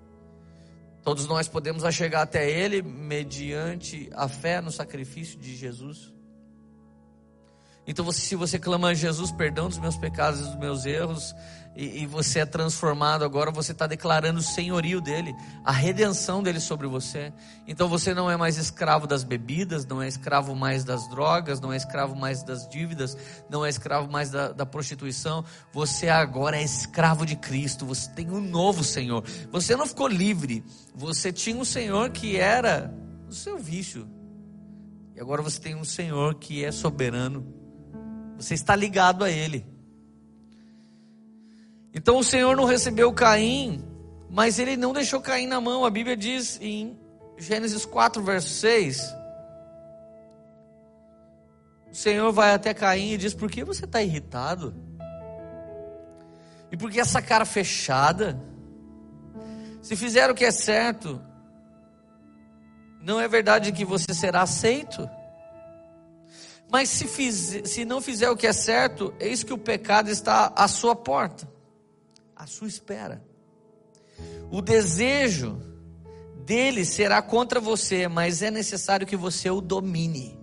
Todos 1.04 1.26
nós 1.26 1.46
podemos 1.48 1.82
chegar 1.94 2.22
até 2.22 2.48
ele 2.48 2.82
mediante 2.82 4.08
a 4.14 4.28
fé 4.28 4.60
no 4.60 4.70
sacrifício 4.70 5.38
de 5.38 5.54
Jesus. 5.54 6.12
Então, 7.84 8.10
se 8.12 8.36
você 8.36 8.58
clama 8.58 8.88
a 8.88 8.94
Jesus, 8.94 9.32
perdão 9.32 9.68
dos 9.68 9.78
meus 9.78 9.96
pecados 9.96 10.40
e 10.40 10.44
dos 10.44 10.54
meus 10.56 10.86
erros, 10.86 11.34
e, 11.74 12.02
e 12.02 12.06
você 12.06 12.40
é 12.40 12.46
transformado 12.46 13.24
agora, 13.24 13.50
você 13.50 13.72
está 13.72 13.86
declarando 13.86 14.40
o 14.40 14.42
senhorio 14.42 15.00
dele, 15.00 15.34
a 15.64 15.72
redenção 15.72 16.42
dele 16.42 16.60
sobre 16.60 16.86
você. 16.86 17.32
Então 17.66 17.88
você 17.88 18.12
não 18.12 18.30
é 18.30 18.36
mais 18.36 18.58
escravo 18.58 19.06
das 19.06 19.24
bebidas, 19.24 19.86
não 19.86 20.02
é 20.02 20.06
escravo 20.06 20.54
mais 20.54 20.84
das 20.84 21.08
drogas, 21.08 21.60
não 21.60 21.72
é 21.72 21.76
escravo 21.76 22.14
mais 22.14 22.42
das 22.42 22.68
dívidas, 22.68 23.16
não 23.48 23.64
é 23.64 23.70
escravo 23.70 24.10
mais 24.10 24.30
da, 24.30 24.52
da 24.52 24.66
prostituição. 24.66 25.44
Você 25.72 26.10
agora 26.10 26.58
é 26.58 26.62
escravo 26.62 27.24
de 27.24 27.36
Cristo, 27.36 27.86
você 27.86 28.10
tem 28.10 28.30
um 28.30 28.40
novo 28.40 28.84
Senhor. 28.84 29.24
Você 29.50 29.74
não 29.74 29.86
ficou 29.86 30.08
livre, 30.08 30.62
você 30.94 31.32
tinha 31.32 31.56
um 31.56 31.64
Senhor 31.64 32.10
que 32.10 32.36
era 32.36 32.92
o 33.28 33.32
seu 33.32 33.58
vício. 33.58 34.06
E 35.16 35.20
agora 35.20 35.40
você 35.40 35.58
tem 35.58 35.74
um 35.74 35.84
Senhor 35.84 36.34
que 36.34 36.62
é 36.62 36.70
soberano. 36.70 37.46
Você 38.36 38.52
está 38.52 38.76
ligado 38.76 39.24
a 39.24 39.30
Ele. 39.30 39.71
Então 41.94 42.18
o 42.18 42.24
Senhor 42.24 42.56
não 42.56 42.64
recebeu 42.64 43.12
Caim, 43.12 43.84
mas 44.30 44.58
ele 44.58 44.76
não 44.76 44.92
deixou 44.92 45.20
Caim 45.20 45.46
na 45.46 45.60
mão. 45.60 45.84
A 45.84 45.90
Bíblia 45.90 46.16
diz 46.16 46.58
em 46.60 46.98
Gênesis 47.36 47.84
4, 47.84 48.22
verso 48.22 48.48
6. 48.48 49.14
O 51.90 51.94
Senhor 51.94 52.32
vai 52.32 52.54
até 52.54 52.72
Caim 52.72 53.12
e 53.12 53.18
diz: 53.18 53.34
Por 53.34 53.50
que 53.50 53.62
você 53.62 53.84
está 53.84 54.00
irritado? 54.00 54.74
E 56.70 56.76
por 56.76 56.90
que 56.90 56.98
essa 56.98 57.20
cara 57.20 57.44
fechada? 57.44 58.40
Se 59.82 59.94
fizer 59.94 60.30
o 60.30 60.34
que 60.34 60.44
é 60.46 60.50
certo, 60.50 61.20
não 63.02 63.20
é 63.20 63.28
verdade 63.28 63.72
que 63.72 63.84
você 63.84 64.14
será 64.14 64.42
aceito? 64.42 65.10
Mas 66.70 66.88
se, 66.88 67.06
fiz, 67.06 67.60
se 67.64 67.84
não 67.84 68.00
fizer 68.00 68.30
o 68.30 68.36
que 68.36 68.46
é 68.46 68.52
certo, 68.54 69.12
eis 69.20 69.42
que 69.42 69.52
o 69.52 69.58
pecado 69.58 70.08
está 70.08 70.50
à 70.56 70.66
sua 70.66 70.96
porta 70.96 71.51
à 72.34 72.46
sua 72.46 72.68
espera. 72.68 73.22
O 74.50 74.60
desejo 74.60 75.60
dele 76.44 76.84
será 76.84 77.22
contra 77.22 77.60
você, 77.60 78.08
mas 78.08 78.42
é 78.42 78.50
necessário 78.50 79.06
que 79.06 79.16
você 79.16 79.50
o 79.50 79.60
domine. 79.60 80.38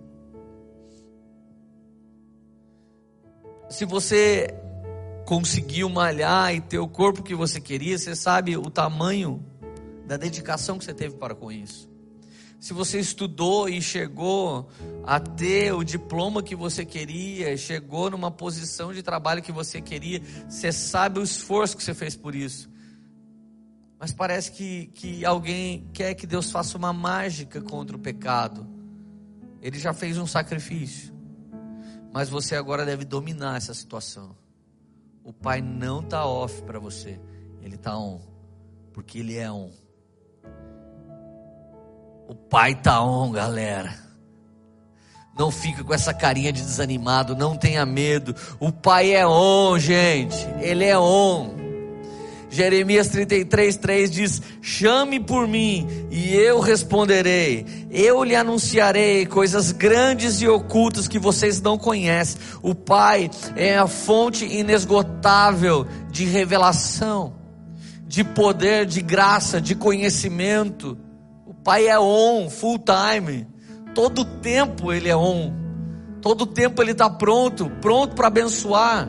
Se 3.68 3.84
você 3.84 4.48
conseguiu 5.26 5.88
malhar 5.88 6.54
e 6.54 6.60
ter 6.60 6.78
o 6.78 6.88
corpo 6.88 7.22
que 7.22 7.34
você 7.34 7.60
queria, 7.60 7.96
você 7.96 8.16
sabe 8.16 8.56
o 8.56 8.70
tamanho 8.70 9.44
da 10.06 10.16
dedicação 10.16 10.78
que 10.78 10.84
você 10.84 10.94
teve 10.94 11.16
para 11.16 11.34
com 11.34 11.52
isso 11.52 11.89
se 12.60 12.74
você 12.74 13.00
estudou 13.00 13.70
e 13.70 13.80
chegou 13.80 14.68
a 15.02 15.18
ter 15.18 15.72
o 15.72 15.82
diploma 15.82 16.42
que 16.42 16.54
você 16.54 16.84
queria, 16.84 17.56
chegou 17.56 18.10
numa 18.10 18.30
posição 18.30 18.92
de 18.92 19.02
trabalho 19.02 19.42
que 19.42 19.50
você 19.50 19.80
queria, 19.80 20.20
você 20.46 20.70
sabe 20.70 21.18
o 21.18 21.22
esforço 21.22 21.74
que 21.74 21.82
você 21.82 21.94
fez 21.94 22.14
por 22.14 22.34
isso. 22.34 22.68
Mas 23.98 24.12
parece 24.12 24.52
que, 24.52 24.88
que 24.88 25.24
alguém 25.24 25.88
quer 25.94 26.14
que 26.14 26.26
Deus 26.26 26.50
faça 26.50 26.76
uma 26.76 26.92
mágica 26.92 27.62
contra 27.62 27.96
o 27.96 27.98
pecado. 27.98 28.68
Ele 29.62 29.78
já 29.78 29.94
fez 29.94 30.18
um 30.18 30.26
sacrifício. 30.26 31.14
Mas 32.12 32.28
você 32.28 32.56
agora 32.56 32.84
deve 32.84 33.06
dominar 33.06 33.56
essa 33.56 33.72
situação. 33.72 34.36
O 35.24 35.32
Pai 35.32 35.62
não 35.62 36.00
está 36.00 36.26
off 36.26 36.62
para 36.62 36.78
você, 36.78 37.18
Ele 37.62 37.76
está 37.76 37.96
on, 37.96 38.20
porque 38.92 39.20
Ele 39.20 39.36
é 39.36 39.50
on. 39.50 39.70
O 42.30 42.34
pai 42.36 42.76
tá 42.76 43.02
on, 43.02 43.32
galera. 43.32 43.92
Não 45.36 45.50
fica 45.50 45.82
com 45.82 45.92
essa 45.92 46.14
carinha 46.14 46.52
de 46.52 46.62
desanimado, 46.62 47.34
não 47.34 47.56
tenha 47.56 47.84
medo. 47.84 48.36
O 48.60 48.70
pai 48.70 49.12
é 49.12 49.26
on, 49.26 49.76
gente. 49.80 50.36
Ele 50.60 50.84
é 50.84 50.96
on. 50.96 51.50
Jeremias 52.48 53.08
33, 53.08 53.76
3 53.78 54.10
diz: 54.12 54.42
Chame 54.62 55.18
por 55.18 55.48
mim 55.48 55.88
e 56.08 56.32
eu 56.36 56.60
responderei. 56.60 57.66
Eu 57.90 58.22
lhe 58.22 58.36
anunciarei 58.36 59.26
coisas 59.26 59.72
grandes 59.72 60.40
e 60.40 60.46
ocultas 60.46 61.08
que 61.08 61.18
vocês 61.18 61.60
não 61.60 61.76
conhecem. 61.76 62.40
O 62.62 62.76
Pai 62.76 63.28
é 63.56 63.76
a 63.76 63.88
fonte 63.88 64.44
inesgotável 64.44 65.84
de 66.12 66.26
revelação, 66.26 67.34
de 68.06 68.22
poder, 68.22 68.86
de 68.86 69.02
graça, 69.02 69.60
de 69.60 69.74
conhecimento. 69.74 70.96
Pai 71.62 71.86
é 71.88 71.98
on, 71.98 72.48
full 72.48 72.78
time. 72.78 73.46
Todo 73.94 74.24
tempo 74.24 74.92
ele 74.92 75.08
é 75.08 75.16
on. 75.16 75.52
Todo 76.20 76.46
tempo 76.46 76.82
ele 76.82 76.92
está 76.92 77.08
pronto, 77.08 77.70
pronto 77.80 78.14
para 78.14 78.26
abençoar, 78.26 79.08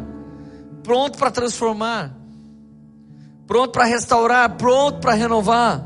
pronto 0.84 1.18
para 1.18 1.30
transformar. 1.30 2.16
pronto 3.46 3.74
para 3.74 3.84
restaurar, 3.84 4.50
pronto 4.52 5.00
para 5.00 5.14
renovar. 5.14 5.86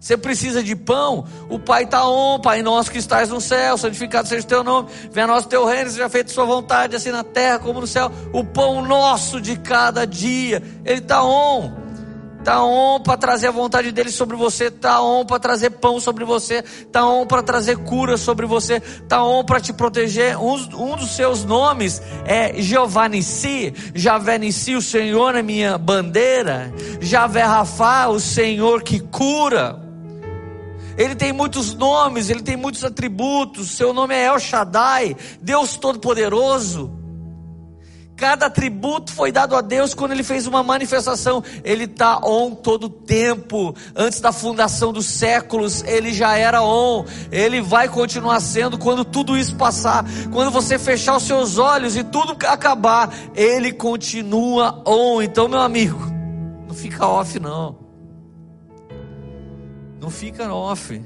Você 0.00 0.16
precisa 0.16 0.60
de 0.60 0.74
pão? 0.74 1.24
O 1.48 1.58
Pai 1.58 1.84
está 1.84 2.08
on, 2.08 2.40
Pai 2.40 2.62
nosso 2.62 2.90
que 2.90 2.98
estás 2.98 3.28
no 3.28 3.40
céu, 3.40 3.78
santificado 3.78 4.26
seja 4.26 4.44
o 4.44 4.48
teu 4.48 4.64
nome, 4.64 4.88
venha 5.12 5.26
nosso 5.26 5.46
teu 5.46 5.64
reino, 5.64 5.88
seja 5.90 6.08
feita 6.08 6.32
sua 6.32 6.44
vontade, 6.44 6.96
assim 6.96 7.10
na 7.10 7.22
terra 7.22 7.60
como 7.60 7.80
no 7.80 7.86
céu. 7.86 8.10
O 8.32 8.42
pão 8.42 8.82
nosso 8.84 9.40
de 9.40 9.56
cada 9.56 10.04
dia, 10.04 10.60
ele 10.84 10.98
está 10.98 11.22
on. 11.22 11.79
Está 12.40 12.64
on 12.64 13.00
para 13.00 13.18
trazer 13.18 13.48
a 13.48 13.50
vontade 13.50 13.92
dele 13.92 14.10
sobre 14.10 14.34
você, 14.34 14.64
está 14.64 15.02
on 15.02 15.26
para 15.26 15.38
trazer 15.38 15.68
pão 15.70 16.00
sobre 16.00 16.24
você, 16.24 16.64
está 16.64 17.04
on 17.04 17.26
para 17.26 17.42
trazer 17.42 17.76
cura 17.76 18.16
sobre 18.16 18.46
você, 18.46 18.76
está 18.76 19.22
on 19.22 19.44
para 19.44 19.60
te 19.60 19.74
proteger. 19.74 20.38
Um, 20.38 20.54
um, 20.54 20.96
dos 20.96 21.10
seus 21.10 21.44
nomes 21.44 22.00
é 22.24 22.54
Jeová 22.62 23.08
Nissi, 23.08 23.74
Javé 23.94 24.38
Nissi, 24.38 24.74
o 24.74 24.80
Senhor 24.80 25.34
é 25.34 25.42
minha 25.42 25.76
bandeira, 25.76 26.72
Javé 26.98 27.42
Rafá, 27.42 28.06
o 28.06 28.18
Senhor 28.18 28.82
que 28.82 29.00
cura. 29.00 29.78
Ele 30.96 31.14
tem 31.14 31.34
muitos 31.34 31.74
nomes, 31.74 32.30
ele 32.30 32.42
tem 32.42 32.56
muitos 32.56 32.82
atributos. 32.84 33.70
Seu 33.70 33.92
nome 33.92 34.14
é 34.14 34.24
El 34.24 34.38
Shaddai, 34.38 35.14
Deus 35.42 35.76
Todo-Poderoso. 35.76 36.99
Cada 38.20 38.46
atributo 38.46 39.10
foi 39.14 39.32
dado 39.32 39.56
a 39.56 39.62
Deus 39.62 39.94
quando 39.94 40.12
ele 40.12 40.22
fez 40.22 40.46
uma 40.46 40.62
manifestação. 40.62 41.42
Ele 41.64 41.84
está 41.84 42.18
on 42.18 42.54
todo 42.54 42.84
o 42.84 42.90
tempo. 42.90 43.74
Antes 43.96 44.20
da 44.20 44.30
fundação 44.30 44.92
dos 44.92 45.06
séculos, 45.06 45.82
ele 45.84 46.12
já 46.12 46.36
era 46.36 46.62
on. 46.62 47.06
Ele 47.32 47.62
vai 47.62 47.88
continuar 47.88 48.38
sendo 48.40 48.76
quando 48.76 49.06
tudo 49.06 49.38
isso 49.38 49.56
passar. 49.56 50.04
Quando 50.30 50.50
você 50.50 50.78
fechar 50.78 51.16
os 51.16 51.22
seus 51.22 51.56
olhos 51.56 51.96
e 51.96 52.04
tudo 52.04 52.36
acabar, 52.46 53.10
ele 53.34 53.72
continua 53.72 54.82
on. 54.86 55.22
Então, 55.22 55.48
meu 55.48 55.60
amigo, 55.60 55.98
não 56.68 56.74
fica 56.74 57.08
off 57.08 57.40
não. 57.40 57.78
Não 59.98 60.10
fica 60.10 60.52
off. 60.52 61.02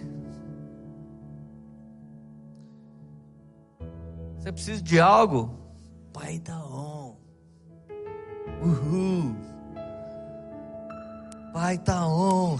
Você 4.36 4.50
precisa 4.50 4.82
de 4.82 4.98
algo? 4.98 5.54
Pai 6.12 6.40
da 6.40 6.58
on. 6.58 6.93
Uhul. 8.64 9.36
Pai 11.52 11.76
tá 11.78 12.06
on. 12.06 12.58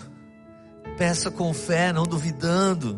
Peça 0.98 1.30
com 1.30 1.52
fé, 1.54 1.92
não 1.92 2.04
duvidando. 2.04 2.96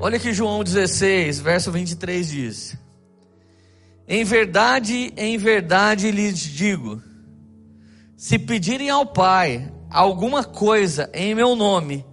Olha 0.00 0.18
que 0.18 0.32
João 0.32 0.64
16, 0.64 1.40
verso 1.40 1.70
23 1.70 2.28
diz: 2.28 2.78
Em 4.08 4.24
verdade, 4.24 5.12
em 5.16 5.36
verdade 5.36 6.10
lhes 6.10 6.38
digo: 6.38 7.02
se 8.16 8.38
pedirem 8.38 8.90
ao 8.90 9.06
Pai 9.06 9.72
alguma 9.90 10.42
coisa 10.42 11.10
em 11.12 11.34
meu 11.34 11.54
nome, 11.54 12.06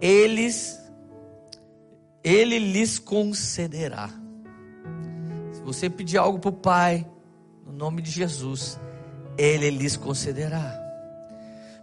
eles 0.00 0.80
ele 2.24 2.58
lhes 2.58 2.98
concederá. 2.98 4.25
Você 5.66 5.90
pedir 5.90 6.16
algo 6.16 6.38
para 6.38 6.48
o 6.48 6.52
Pai, 6.52 7.04
no 7.66 7.72
nome 7.72 8.00
de 8.00 8.08
Jesus, 8.08 8.78
Ele 9.36 9.68
lhes 9.68 9.96
concederá. 9.96 10.80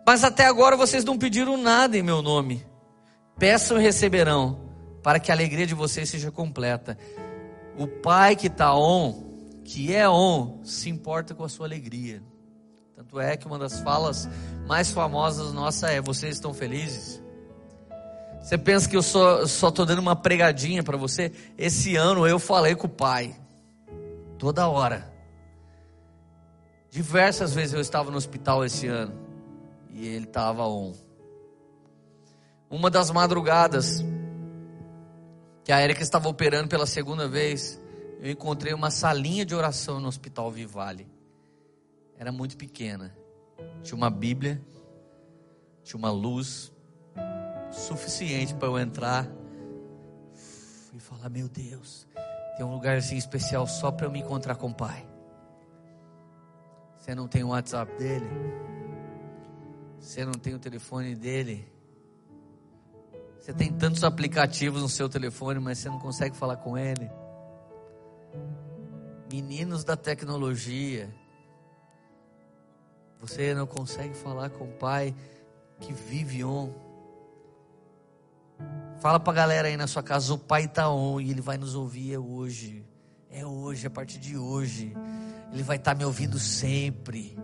Mas 0.08 0.24
até 0.24 0.46
agora 0.46 0.78
vocês 0.78 1.04
não 1.04 1.18
pediram 1.18 1.58
nada 1.58 1.98
em 1.98 2.02
meu 2.02 2.22
nome. 2.22 2.66
Peçam 3.38 3.78
e 3.78 3.84
receberão, 3.84 4.58
para 5.04 5.20
que 5.20 5.32
a 5.32 5.36
alegria 5.36 5.68
de 5.68 5.76
vocês 5.76 6.10
seja 6.10 6.32
completa. 6.32 6.98
O 7.78 7.86
Pai 7.86 8.38
que 8.38 8.48
está 8.48 8.74
on, 8.74 9.22
que 9.66 9.94
é 9.94 10.08
on, 10.10 10.62
se 10.64 10.90
importa 10.90 11.36
com 11.36 11.44
a 11.44 11.50
sua 11.50 11.66
alegria. 11.66 12.24
Tanto 12.96 13.20
é 13.20 13.36
que 13.36 13.46
uma 13.46 13.60
das 13.60 13.82
falas 13.82 14.30
mais 14.66 14.92
famosas 14.92 15.52
nossa 15.52 15.90
é: 15.92 16.00
Vocês 16.00 16.36
estão 16.36 16.54
felizes? 16.54 17.22
Você 18.42 18.58
pensa 18.58 18.88
que 18.88 18.96
eu 18.96 19.04
só 19.04 19.44
estou 19.44 19.86
dando 19.86 20.00
uma 20.00 20.16
pregadinha 20.16 20.84
para 20.84 20.96
você? 20.96 21.34
Esse 21.58 21.98
ano 21.98 22.26
eu 22.26 22.40
falei 22.40 22.76
com 22.76 22.88
o 22.88 22.90
pai, 22.90 23.36
toda 24.44 24.68
hora. 24.68 25.10
Diversas 26.92 27.54
vezes 27.54 27.74
eu 27.74 27.80
estava 27.80 28.12
no 28.12 28.18
hospital 28.18 28.66
esse 28.66 28.88
ano 28.88 29.18
e 29.90 30.06
ele 30.06 30.26
estava 30.26 30.68
on. 30.68 30.94
Uma 32.70 32.90
das 32.90 33.10
madrugadas 33.10 34.04
que 35.64 35.72
a 35.72 35.82
Erika 35.82 36.04
estava 36.04 36.28
operando 36.28 36.68
pela 36.68 36.86
segunda 36.86 37.26
vez, 37.26 37.82
eu 38.20 38.30
encontrei 38.30 38.74
uma 38.74 38.92
salinha 38.92 39.46
de 39.46 39.56
oração 39.56 40.02
no 40.02 40.10
Hospital 40.10 40.52
Vivale 40.52 41.10
era 42.18 42.30
muito 42.30 42.58
pequena. 42.58 43.16
Tinha 43.82 43.96
uma 43.96 44.10
Bíblia, 44.10 44.62
tinha 45.86 45.98
uma 45.98 46.12
luz 46.12 46.70
suficiente 47.72 48.54
para 48.56 48.68
eu 48.68 48.78
entrar 48.78 49.26
e 50.94 51.00
falar: 51.00 51.30
Meu 51.30 51.48
Deus, 51.48 52.06
tem 52.56 52.66
um 52.66 52.72
lugar 52.72 52.98
assim 52.98 53.18
especial 53.18 53.68
só 53.68 53.92
para 53.92 54.06
eu 54.06 54.12
me 54.12 54.20
encontrar 54.20 54.56
com 54.56 54.68
o 54.68 54.74
Pai. 54.74 55.08
Você 56.98 57.14
não 57.14 57.28
tem 57.28 57.44
o 57.44 57.50
WhatsApp 57.50 57.92
dele? 57.98 58.30
Você 60.00 60.24
não 60.24 60.34
tem 60.34 60.54
o 60.54 60.60
telefone 60.60 61.16
dele? 61.16 61.72
Você 63.40 63.54
tem 63.54 63.74
tantos 63.74 64.04
aplicativos 64.04 64.82
no 64.82 64.88
seu 64.88 65.10
telefone, 65.10 65.60
mas 65.60 65.80
você 65.80 65.90
não 65.90 66.00
consegue 66.00 66.36
falar 66.36 66.58
com 66.58 66.78
ele? 66.78 67.12
Meninos 69.30 69.84
da 69.84 69.98
tecnologia, 69.98 71.14
você 73.20 73.54
não 73.54 73.66
consegue 73.66 74.14
falar 74.14 74.50
com 74.50 74.66
o 74.66 74.72
Pai 74.74 75.16
que 75.80 75.92
vive 75.92 76.44
on. 76.44 76.70
Fala 79.04 79.20
para 79.20 79.34
a 79.34 79.36
galera 79.36 79.68
aí 79.68 79.76
na 79.76 79.86
sua 79.86 80.02
casa, 80.02 80.34
o 80.34 80.38
Pai 80.38 80.64
está 80.64 80.90
on 80.90 81.20
e 81.20 81.30
Ele 81.30 81.42
vai 81.42 81.58
nos 81.58 81.76
ouvir 81.76 82.18
hoje. 82.18 82.86
É 83.30 83.46
hoje, 83.46 83.86
a 83.86 83.90
partir 83.90 84.18
de 84.18 84.38
hoje. 84.38 84.96
Ele 85.52 85.62
vai 85.62 85.76
estar 85.76 85.92
tá 85.92 85.98
me 85.98 86.06
ouvindo 86.06 86.40
sempre. 86.40 87.38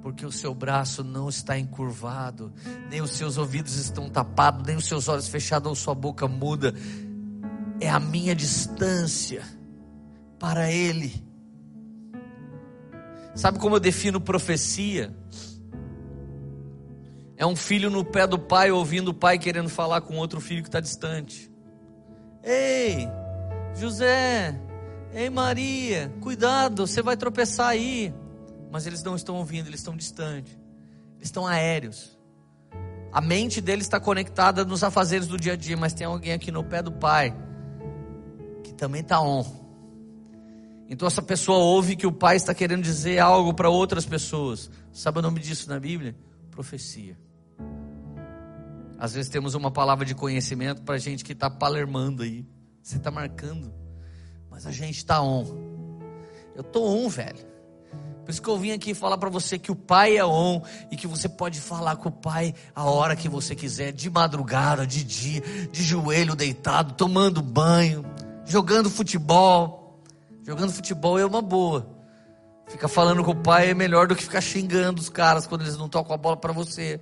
Porque 0.00 0.24
o 0.24 0.32
seu 0.32 0.54
braço 0.54 1.04
não 1.04 1.28
está 1.28 1.58
encurvado, 1.58 2.50
nem 2.88 3.02
os 3.02 3.10
seus 3.10 3.36
ouvidos 3.36 3.76
estão 3.76 4.08
tapados, 4.08 4.66
nem 4.66 4.74
os 4.74 4.86
seus 4.86 5.06
olhos 5.06 5.28
fechados 5.28 5.68
ou 5.68 5.74
sua 5.74 5.94
boca 5.94 6.26
muda. 6.26 6.72
É 7.78 7.90
a 7.90 8.00
minha 8.00 8.34
distância 8.34 9.44
para 10.38 10.72
Ele 10.72 11.30
Sabe 13.34 13.58
como 13.58 13.76
eu 13.76 13.80
defino 13.80 14.20
profecia? 14.20 15.14
É 17.42 17.46
um 17.46 17.56
filho 17.56 17.90
no 17.90 18.04
pé 18.04 18.24
do 18.24 18.38
pai 18.38 18.70
ouvindo 18.70 19.08
o 19.08 19.14
pai 19.14 19.36
querendo 19.36 19.68
falar 19.68 20.00
com 20.02 20.16
outro 20.16 20.40
filho 20.40 20.62
que 20.62 20.68
está 20.68 20.78
distante. 20.78 21.50
Ei, 22.40 23.08
José, 23.74 24.56
ei 25.12 25.28
Maria, 25.28 26.14
cuidado, 26.20 26.86
você 26.86 27.02
vai 27.02 27.16
tropeçar 27.16 27.66
aí. 27.66 28.14
Mas 28.70 28.86
eles 28.86 29.02
não 29.02 29.16
estão 29.16 29.34
ouvindo, 29.34 29.66
eles 29.66 29.80
estão 29.80 29.96
distantes, 29.96 30.52
eles 31.16 31.26
estão 31.26 31.44
aéreos. 31.44 32.16
A 33.10 33.20
mente 33.20 33.60
deles 33.60 33.86
está 33.86 33.98
conectada 33.98 34.64
nos 34.64 34.84
afazeres 34.84 35.26
do 35.26 35.36
dia 35.36 35.54
a 35.54 35.56
dia, 35.56 35.76
mas 35.76 35.92
tem 35.92 36.06
alguém 36.06 36.34
aqui 36.34 36.52
no 36.52 36.62
pé 36.62 36.80
do 36.80 36.92
pai 36.92 37.34
que 38.62 38.72
também 38.72 39.00
está 39.00 39.20
on 39.20 39.42
então 40.88 41.08
essa 41.08 41.22
pessoa 41.22 41.58
ouve 41.58 41.96
que 41.96 42.06
o 42.06 42.12
pai 42.12 42.36
está 42.36 42.54
querendo 42.54 42.82
dizer 42.82 43.18
algo 43.18 43.54
para 43.54 43.70
outras 43.70 44.04
pessoas. 44.04 44.70
Sabe 44.92 45.20
o 45.20 45.22
nome 45.22 45.40
disso 45.40 45.66
na 45.66 45.80
Bíblia? 45.80 46.14
Profecia. 46.50 47.16
Às 49.02 49.14
vezes 49.14 49.28
temos 49.28 49.56
uma 49.56 49.68
palavra 49.68 50.04
de 50.06 50.14
conhecimento 50.14 50.82
para 50.82 50.96
gente 50.96 51.24
que 51.24 51.32
está 51.32 51.50
palermando 51.50 52.22
aí. 52.22 52.46
Você 52.80 52.98
está 52.98 53.10
marcando. 53.10 53.74
Mas 54.48 54.64
a 54.64 54.70
gente 54.70 54.96
está 54.96 55.20
on. 55.20 55.44
Eu 56.54 56.60
estou 56.60 56.86
on, 56.88 57.08
velho. 57.08 57.44
Por 58.24 58.30
isso 58.30 58.40
que 58.40 58.48
eu 58.48 58.56
vim 58.56 58.70
aqui 58.70 58.94
falar 58.94 59.18
para 59.18 59.28
você 59.28 59.58
que 59.58 59.72
o 59.72 59.74
Pai 59.74 60.16
é 60.16 60.24
on 60.24 60.62
e 60.88 60.96
que 60.96 61.08
você 61.08 61.28
pode 61.28 61.60
falar 61.60 61.96
com 61.96 62.10
o 62.10 62.12
Pai 62.12 62.54
a 62.76 62.84
hora 62.84 63.16
que 63.16 63.28
você 63.28 63.56
quiser, 63.56 63.90
de 63.90 64.08
madrugada, 64.08 64.86
de 64.86 65.02
dia, 65.02 65.40
de 65.72 65.82
joelho 65.82 66.36
deitado, 66.36 66.94
tomando 66.94 67.42
banho, 67.42 68.04
jogando 68.44 68.88
futebol. 68.88 70.00
Jogando 70.44 70.70
futebol 70.70 71.18
é 71.18 71.26
uma 71.26 71.42
boa. 71.42 71.90
Ficar 72.68 72.86
falando 72.86 73.24
com 73.24 73.32
o 73.32 73.42
pai 73.42 73.70
é 73.70 73.74
melhor 73.74 74.06
do 74.06 74.14
que 74.14 74.22
ficar 74.22 74.40
xingando 74.40 75.00
os 75.00 75.08
caras 75.08 75.44
quando 75.44 75.62
eles 75.62 75.76
não 75.76 75.88
tocam 75.88 76.14
a 76.14 76.16
bola 76.16 76.36
para 76.36 76.52
você. 76.52 77.00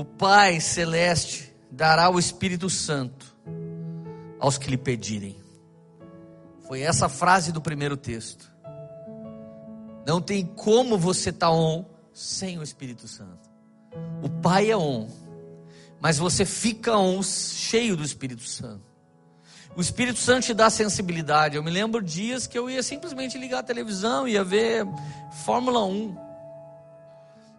O 0.00 0.04
Pai 0.06 0.62
Celeste 0.62 1.54
dará 1.70 2.08
o 2.08 2.18
Espírito 2.18 2.70
Santo 2.70 3.36
aos 4.38 4.56
que 4.56 4.70
lhe 4.70 4.78
pedirem. 4.78 5.36
Foi 6.66 6.80
essa 6.80 7.06
frase 7.06 7.52
do 7.52 7.60
primeiro 7.60 7.98
texto. 7.98 8.50
Não 10.06 10.18
tem 10.18 10.46
como 10.46 10.96
você 10.96 11.28
estar 11.28 11.48
tá 11.48 11.52
on 11.52 11.84
sem 12.14 12.58
o 12.58 12.62
Espírito 12.62 13.06
Santo. 13.06 13.50
O 14.22 14.30
Pai 14.30 14.70
é 14.70 14.76
on, 14.76 15.06
mas 16.00 16.16
você 16.16 16.46
fica 16.46 16.96
on 16.96 17.22
cheio 17.22 17.94
do 17.94 18.02
Espírito 18.02 18.44
Santo. 18.44 18.90
O 19.76 19.82
Espírito 19.82 20.18
Santo 20.18 20.46
te 20.46 20.54
dá 20.54 20.70
sensibilidade. 20.70 21.56
Eu 21.56 21.62
me 21.62 21.70
lembro 21.70 22.02
dias 22.02 22.46
que 22.46 22.58
eu 22.58 22.70
ia 22.70 22.82
simplesmente 22.82 23.36
ligar 23.36 23.58
a 23.58 23.62
televisão, 23.62 24.26
ia 24.26 24.42
ver 24.42 24.82
Fórmula 25.44 25.84
1. 25.84 26.29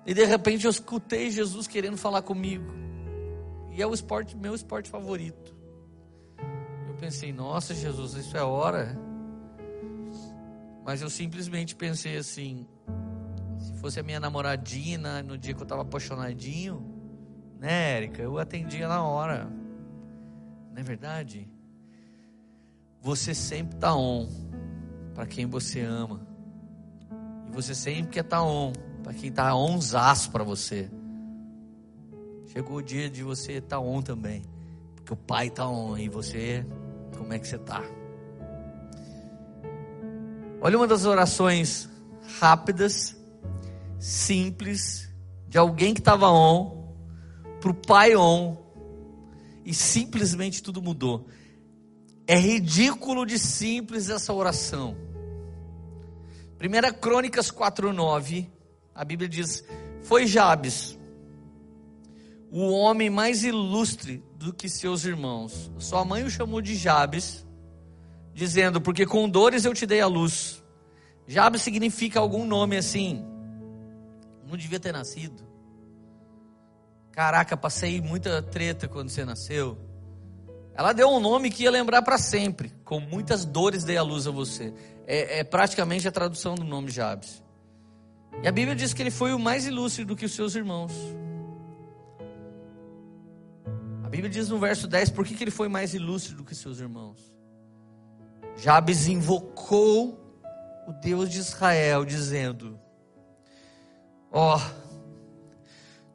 E 0.06 0.14
de 0.14 0.26
repente 0.26 0.66
eu 0.66 0.72
escutei 0.72 1.30
Jesus 1.30 1.68
querendo 1.68 1.98
falar 1.98 2.22
comigo. 2.22 2.72
E 3.72 3.82
é 3.82 3.88
o 3.88 3.94
esporte, 3.94 4.36
meu 4.36 4.56
esporte 4.56 4.90
favorito. 4.90 5.56
Eu 6.88 6.96
pensei, 6.96 7.32
nossa 7.32 7.74
Jesus, 7.74 8.14
isso 8.14 8.36
é 8.36 8.44
hora. 8.44 8.98
Mas 10.84 11.02
eu 11.02 11.10
simplesmente 11.10 11.76
pensei 11.76 12.18
assim: 12.18 12.68
se 13.60 13.74
fosse 13.76 14.00
a 14.00 14.04
minha 14.04 14.20
namoradinha 14.20 15.22
no 15.24 15.38
dia 15.38 15.54
que 15.54 15.62
eu 15.62 15.66
estava 15.66 15.84
apaixonadinho, 15.84 16.84
né, 17.60 17.98
Érica, 17.98 18.22
eu 18.22 18.40
atendia 18.40 18.88
na 18.88 19.04
hora. 19.04 19.46
Não 20.72 20.82
é 20.82 20.84
verdade? 20.84 21.48
Você 23.02 23.34
sempre 23.34 23.76
está 23.76 23.96
on 23.96 24.28
para 25.14 25.26
quem 25.26 25.46
você 25.46 25.82
ama. 25.82 26.26
E 27.48 27.52
você 27.52 27.76
sempre 27.76 28.12
quer 28.12 28.22
estar 28.24 28.38
tá 28.38 28.44
on 28.44 28.74
para 29.04 29.14
quem 29.14 29.30
está 29.30 29.56
onzaço 29.56 30.32
para 30.32 30.44
você. 30.44 30.90
Chegou 32.48 32.78
o 32.78 32.82
dia 32.82 33.10
de 33.10 33.24
você 33.24 33.54
estar 33.54 33.78
tá 33.78 33.80
on 33.80 34.02
também. 34.02 34.44
Porque 34.96 35.14
o 35.14 35.16
pai 35.16 35.48
está 35.48 35.68
on 35.68 35.98
e 35.98 36.10
você, 36.10 36.66
como 37.18 37.34
é 37.34 37.40
que 37.40 37.48
você 37.48 37.56
está? 37.56 37.82
Olha 40.62 40.78
uma 40.78 40.88
das 40.88 41.06
orações 41.06 41.90
rápidas, 42.40 43.16
simples, 44.00 45.10
de 45.48 45.58
alguém 45.58 45.94
que 45.94 46.02
estava 46.02 46.30
on, 46.30 46.94
para 47.60 47.72
o 47.72 47.74
pai 47.74 48.16
on, 48.16 48.58
e 49.66 49.74
simplesmente 49.74 50.62
tudo 50.62 50.82
mudou. 50.82 51.28
É 52.28 52.36
ridículo 52.36 53.26
de 53.26 53.40
simples 53.40 54.10
essa 54.10 54.34
oração. 54.34 54.96
1 56.60 57.00
Crônicas 57.00 57.52
4,9, 57.52 58.48
a 59.02 59.04
Bíblia 59.04 59.28
diz: 59.28 59.64
Foi 60.04 60.28
Jabes, 60.28 60.96
o 62.52 62.70
homem 62.70 63.10
mais 63.10 63.44
ilustre 63.44 64.24
do 64.36 64.54
que 64.54 64.70
seus 64.70 65.06
irmãos. 65.06 65.72
Sua 65.80 66.06
mãe 66.06 66.24
o 66.24 66.30
chamou 66.30 66.62
de 66.62 66.76
Jabes, 66.76 67.44
dizendo: 68.32 68.80
Porque 68.80 69.04
com 69.08 69.28
dores 69.28 69.66
eu 69.66 69.74
te 69.74 69.88
dei 69.88 70.02
a 70.02 70.06
luz. 70.06 70.64
Jabes 71.26 71.64
significa 71.64 72.20
algum 72.20 72.46
nome 72.46 72.78
assim. 72.78 73.26
Não 74.48 74.56
devia 74.56 74.80
ter 74.80 74.92
nascido. 74.92 75.42
Caraca, 77.12 77.58
passei 77.58 78.00
muita 78.00 78.40
treta 78.44 78.88
quando 78.88 79.10
você 79.10 79.26
nasceu. 79.26 79.80
Ela 80.76 80.94
deu 80.94 81.10
um 81.10 81.20
nome 81.20 81.50
que 81.50 81.64
ia 81.64 81.72
lembrar 81.72 82.04
para 82.04 82.20
sempre. 82.20 82.72
Com 82.86 83.00
muitas 83.00 83.46
dores 83.46 83.84
dei 83.84 83.98
a 83.98 84.04
luz 84.04 84.28
a 84.28 84.32
você. 84.32 84.72
É, 85.08 85.40
é, 85.40 85.44
praticamente 85.44 86.08
a 86.08 86.12
tradução 86.12 86.54
do 86.54 86.64
nome 86.64 86.92
Jabes. 86.92 87.42
E 88.44 88.48
a 88.48 88.52
Bíblia 88.52 88.76
diz 88.76 88.94
que 88.94 89.02
ele 89.02 89.12
foi 89.12 89.34
o 89.34 89.40
mais 89.40 89.66
ilustre 89.66 90.06
do 90.06 90.16
que 90.16 90.26
os 90.26 90.32
seus 90.34 90.56
irmãos. 90.56 90.92
A 94.04 94.10
Bíblia 94.10 94.30
diz 94.30 94.50
no 94.50 94.60
verso 94.60 94.88
10 94.88 95.10
por 95.12 95.26
que, 95.26 95.36
que 95.36 95.44
ele 95.44 95.52
foi 95.52 95.68
mais 95.68 95.94
ilustre 95.94 96.36
do 96.36 96.44
que 96.44 96.56
seus 96.56 96.80
irmãos. 96.80 97.32
Jabes 98.58 99.08
invocou 99.08 100.20
o 100.88 100.94
Deus 100.94 101.30
de 101.30 101.40
Israel, 101.40 102.04
dizendo: 102.04 102.80
Ó, 104.32 104.58
oh, 104.58 104.62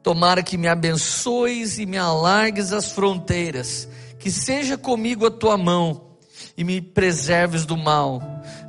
tomara 0.03 0.43
que 0.43 0.57
me 0.57 0.67
abençoes 0.67 1.79
e 1.79 1.85
me 1.85 1.97
alargues 1.97 2.71
as 2.71 2.91
fronteiras 2.91 3.87
que 4.19 4.31
seja 4.31 4.77
comigo 4.77 5.25
a 5.25 5.31
tua 5.31 5.57
mão 5.57 6.17
e 6.57 6.63
me 6.63 6.81
preserves 6.81 7.65
do 7.65 7.77
mal, 7.77 8.21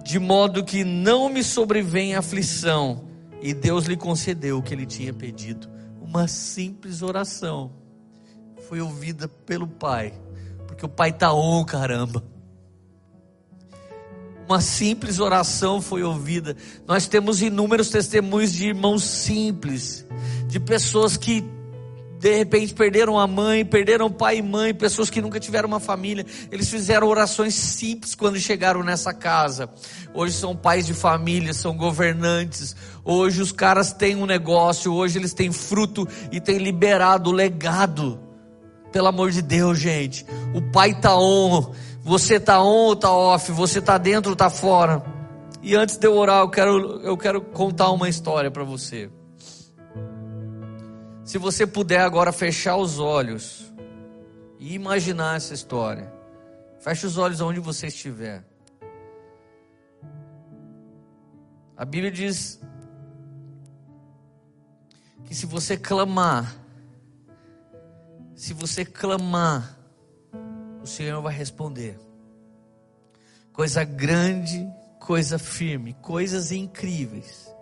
de 0.04 0.18
modo 0.18 0.64
que 0.64 0.84
não 0.84 1.28
me 1.28 1.42
sobrevenha 1.42 2.18
aflição. 2.18 3.07
E 3.40 3.54
Deus 3.54 3.84
lhe 3.84 3.96
concedeu 3.96 4.58
o 4.58 4.62
que 4.62 4.74
ele 4.74 4.86
tinha 4.86 5.12
pedido. 5.12 5.68
Uma 6.00 6.26
simples 6.26 7.02
oração 7.02 7.72
foi 8.68 8.80
ouvida 8.80 9.28
pelo 9.28 9.66
pai, 9.66 10.12
porque 10.66 10.84
o 10.84 10.88
pai 10.88 11.10
está 11.10 11.32
on, 11.32 11.64
caramba. 11.64 12.22
Uma 14.48 14.60
simples 14.60 15.18
oração 15.18 15.80
foi 15.80 16.02
ouvida. 16.02 16.56
Nós 16.86 17.06
temos 17.06 17.42
inúmeros 17.42 17.90
testemunhos 17.90 18.52
de 18.52 18.68
irmãos 18.68 19.04
simples, 19.04 20.06
de 20.46 20.58
pessoas 20.58 21.16
que 21.16 21.44
de 22.18 22.36
repente 22.36 22.74
perderam 22.74 23.18
a 23.18 23.26
mãe, 23.26 23.64
perderam 23.64 24.10
pai 24.10 24.38
e 24.38 24.42
mãe, 24.42 24.74
pessoas 24.74 25.08
que 25.08 25.22
nunca 25.22 25.38
tiveram 25.38 25.68
uma 25.68 25.78
família. 25.78 26.26
Eles 26.50 26.68
fizeram 26.68 27.06
orações 27.06 27.54
simples 27.54 28.14
quando 28.14 28.38
chegaram 28.40 28.82
nessa 28.82 29.14
casa. 29.14 29.70
Hoje 30.12 30.34
são 30.34 30.56
pais 30.56 30.84
de 30.84 30.94
família, 30.94 31.54
são 31.54 31.76
governantes. 31.76 32.74
Hoje 33.04 33.40
os 33.40 33.52
caras 33.52 33.92
têm 33.92 34.16
um 34.16 34.26
negócio, 34.26 34.92
hoje 34.92 35.18
eles 35.18 35.32
têm 35.32 35.52
fruto 35.52 36.08
e 36.32 36.40
têm 36.40 36.58
liberado 36.58 37.30
o 37.30 37.32
legado. 37.32 38.18
Pelo 38.90 39.06
amor 39.06 39.30
de 39.30 39.40
Deus, 39.40 39.78
gente. 39.78 40.26
O 40.52 40.72
pai 40.72 40.98
tá 40.98 41.16
on, 41.16 41.72
você 42.02 42.40
tá 42.40 42.60
on 42.60 42.86
ou 42.86 42.96
tá 42.96 43.12
off, 43.12 43.52
você 43.52 43.80
tá 43.80 43.96
dentro 43.96 44.30
ou 44.30 44.36
tá 44.36 44.50
fora. 44.50 45.04
E 45.62 45.76
antes 45.76 45.96
de 45.96 46.06
eu 46.06 46.16
orar, 46.16 46.40
eu 46.40 46.48
quero, 46.48 47.00
eu 47.02 47.16
quero 47.16 47.40
contar 47.40 47.90
uma 47.90 48.08
história 48.08 48.50
para 48.50 48.64
você. 48.64 49.08
Se 51.28 51.36
você 51.36 51.66
puder 51.66 52.00
agora 52.00 52.32
fechar 52.32 52.78
os 52.78 52.98
olhos 52.98 53.70
e 54.58 54.72
imaginar 54.72 55.36
essa 55.36 55.52
história. 55.52 56.10
Feche 56.80 57.04
os 57.04 57.18
olhos 57.18 57.42
onde 57.42 57.60
você 57.60 57.88
estiver. 57.88 58.42
A 61.76 61.84
Bíblia 61.84 62.10
diz 62.10 62.58
que 65.26 65.34
se 65.34 65.44
você 65.44 65.76
clamar, 65.76 66.56
se 68.34 68.54
você 68.54 68.82
clamar, 68.82 69.78
o 70.82 70.86
Senhor 70.86 71.20
vai 71.20 71.34
responder. 71.34 71.98
Coisa 73.52 73.84
grande, 73.84 74.66
coisa 74.98 75.38
firme, 75.38 75.92
coisas 76.00 76.52
incríveis, 76.52 77.54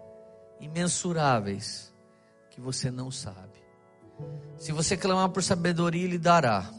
imensuráveis, 0.61 1.93
que 2.49 2.61
você 2.61 2.93
não 2.93 3.11
sabe. 3.11 3.56
Se 4.59 4.73
você 4.73 4.97
clamar 4.97 5.29
por 5.29 5.43
sabedoria, 5.43 6.05
Ele 6.05 6.19
dará. 6.19 6.71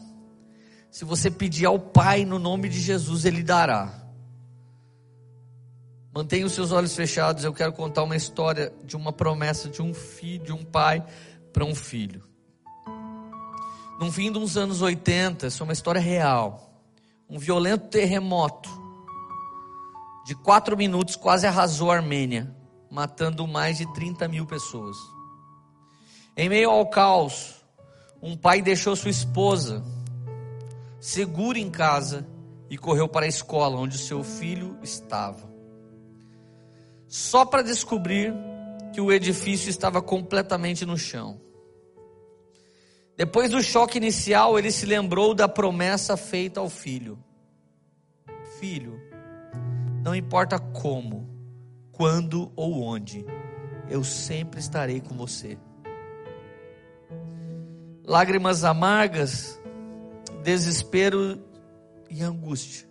Se 0.90 1.04
você 1.04 1.30
pedir 1.30 1.66
ao 1.66 1.78
Pai 1.78 2.24
no 2.24 2.38
nome 2.38 2.68
de 2.68 2.80
Jesus, 2.80 3.24
Ele 3.24 3.42
dará. 3.42 4.08
Mantenha 6.12 6.46
os 6.46 6.52
seus 6.52 6.72
olhos 6.72 6.96
fechados. 6.96 7.44
Eu 7.44 7.52
quero 7.52 7.72
contar 7.72 8.02
uma 8.02 8.16
história 8.16 8.72
de 8.84 8.96
uma 8.96 9.12
promessa 9.12 9.68
de 9.68 9.80
um 9.80 9.94
filho, 9.94 10.44
de 10.44 10.52
um 10.52 10.64
pai 10.64 11.04
para 11.52 11.64
um 11.64 11.74
filho. 11.74 12.24
No 14.00 14.10
fim 14.10 14.30
dos 14.30 14.56
anos 14.56 14.80
80, 14.80 15.46
isso 15.46 15.62
é 15.62 15.64
uma 15.64 15.72
história 15.72 16.00
real. 16.00 16.82
Um 17.28 17.38
violento 17.38 17.88
terremoto 17.88 18.68
de 20.24 20.34
quatro 20.34 20.76
minutos 20.76 21.16
quase 21.16 21.46
arrasou 21.46 21.90
a 21.90 21.96
Armênia, 21.96 22.54
matando 22.90 23.46
mais 23.46 23.78
de 23.78 23.92
30 23.92 24.26
mil 24.28 24.46
pessoas. 24.46 24.96
Em 26.40 26.48
meio 26.48 26.70
ao 26.70 26.86
caos, 26.86 27.64
um 28.22 28.36
pai 28.36 28.62
deixou 28.62 28.94
sua 28.94 29.10
esposa 29.10 29.82
segura 31.00 31.58
em 31.58 31.68
casa 31.68 32.24
e 32.70 32.78
correu 32.78 33.08
para 33.08 33.26
a 33.26 33.28
escola 33.28 33.76
onde 33.76 33.98
seu 33.98 34.22
filho 34.22 34.78
estava. 34.80 35.52
Só 37.08 37.44
para 37.44 37.62
descobrir 37.62 38.32
que 38.92 39.00
o 39.00 39.10
edifício 39.10 39.68
estava 39.68 40.00
completamente 40.00 40.86
no 40.86 40.96
chão. 40.96 41.40
Depois 43.16 43.50
do 43.50 43.60
choque 43.60 43.98
inicial, 43.98 44.56
ele 44.56 44.70
se 44.70 44.86
lembrou 44.86 45.34
da 45.34 45.48
promessa 45.48 46.16
feita 46.16 46.60
ao 46.60 46.68
filho: 46.68 47.18
Filho, 48.60 48.96
não 50.04 50.14
importa 50.14 50.56
como, 50.56 51.28
quando 51.90 52.52
ou 52.54 52.80
onde, 52.80 53.26
eu 53.90 54.04
sempre 54.04 54.60
estarei 54.60 55.00
com 55.00 55.16
você 55.16 55.58
lágrimas 58.08 58.64
amargas, 58.64 59.60
desespero 60.42 61.38
e 62.08 62.22
angústia. 62.22 62.88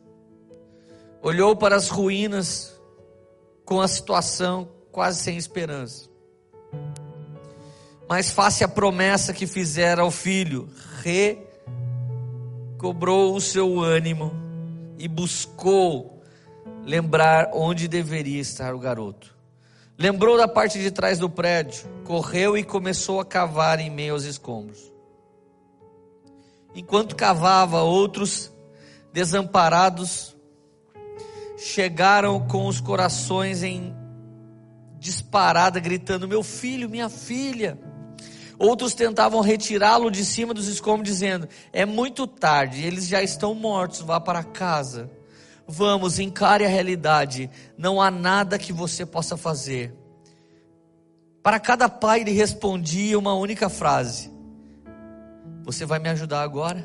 Olhou 1.23 1.55
para 1.55 1.75
as 1.75 1.89
ruínas 1.89 2.79
com 3.65 3.81
a 3.81 3.87
situação 3.87 4.69
quase 4.91 5.23
sem 5.23 5.35
esperança. 5.35 6.07
Mas 8.07 8.29
face 8.29 8.63
a 8.63 8.67
promessa 8.67 9.33
que 9.33 9.47
fizera 9.47 10.03
ao 10.03 10.11
filho, 10.11 10.69
recobrou 12.73 13.35
o 13.35 13.41
seu 13.41 13.79
ânimo 13.79 14.31
e 14.99 15.07
buscou 15.07 16.21
lembrar 16.85 17.49
onde 17.53 17.87
deveria 17.87 18.39
estar 18.39 18.75
o 18.75 18.79
garoto. 18.79 19.35
Lembrou 19.97 20.37
da 20.37 20.47
parte 20.47 20.79
de 20.79 20.91
trás 20.91 21.17
do 21.17 21.27
prédio, 21.27 21.89
correu 22.05 22.55
e 22.55 22.63
começou 22.63 23.19
a 23.19 23.25
cavar 23.25 23.79
em 23.79 23.89
meio 23.89 24.13
aos 24.13 24.25
escombros. 24.25 24.95
Enquanto 26.77 27.15
cavava, 27.15 27.81
outros 27.81 28.53
desamparados, 29.11 30.37
chegaram 31.57 32.47
com 32.47 32.67
os 32.67 32.79
corações 32.79 33.63
em 33.63 33.95
disparada, 34.99 35.79
gritando: 35.79 36.27
Meu 36.27 36.43
filho, 36.43 36.87
minha 36.87 37.09
filha. 37.09 37.79
Outros 38.59 38.93
tentavam 38.93 39.41
retirá-lo 39.41 40.11
de 40.11 40.23
cima 40.23 40.53
dos 40.53 40.67
escombros, 40.67 41.09
dizendo: 41.09 41.49
É 41.73 41.83
muito 41.83 42.27
tarde, 42.27 42.85
eles 42.85 43.07
já 43.07 43.23
estão 43.23 43.55
mortos, 43.55 44.01
vá 44.01 44.19
para 44.19 44.43
casa. 44.43 45.09
Vamos, 45.67 46.19
encare 46.19 46.63
a 46.63 46.69
realidade, 46.69 47.49
não 47.75 47.99
há 47.99 48.11
nada 48.11 48.59
que 48.59 48.71
você 48.71 49.03
possa 49.03 49.35
fazer. 49.35 49.95
Para 51.41 51.59
cada 51.59 51.89
pai 51.89 52.21
ele 52.21 52.33
respondia 52.33 53.17
uma 53.17 53.33
única 53.33 53.67
frase: 53.67 54.36
Você 55.67 55.85
vai 55.85 55.99
me 55.99 56.07
ajudar 56.07 56.43
agora? 56.43 56.81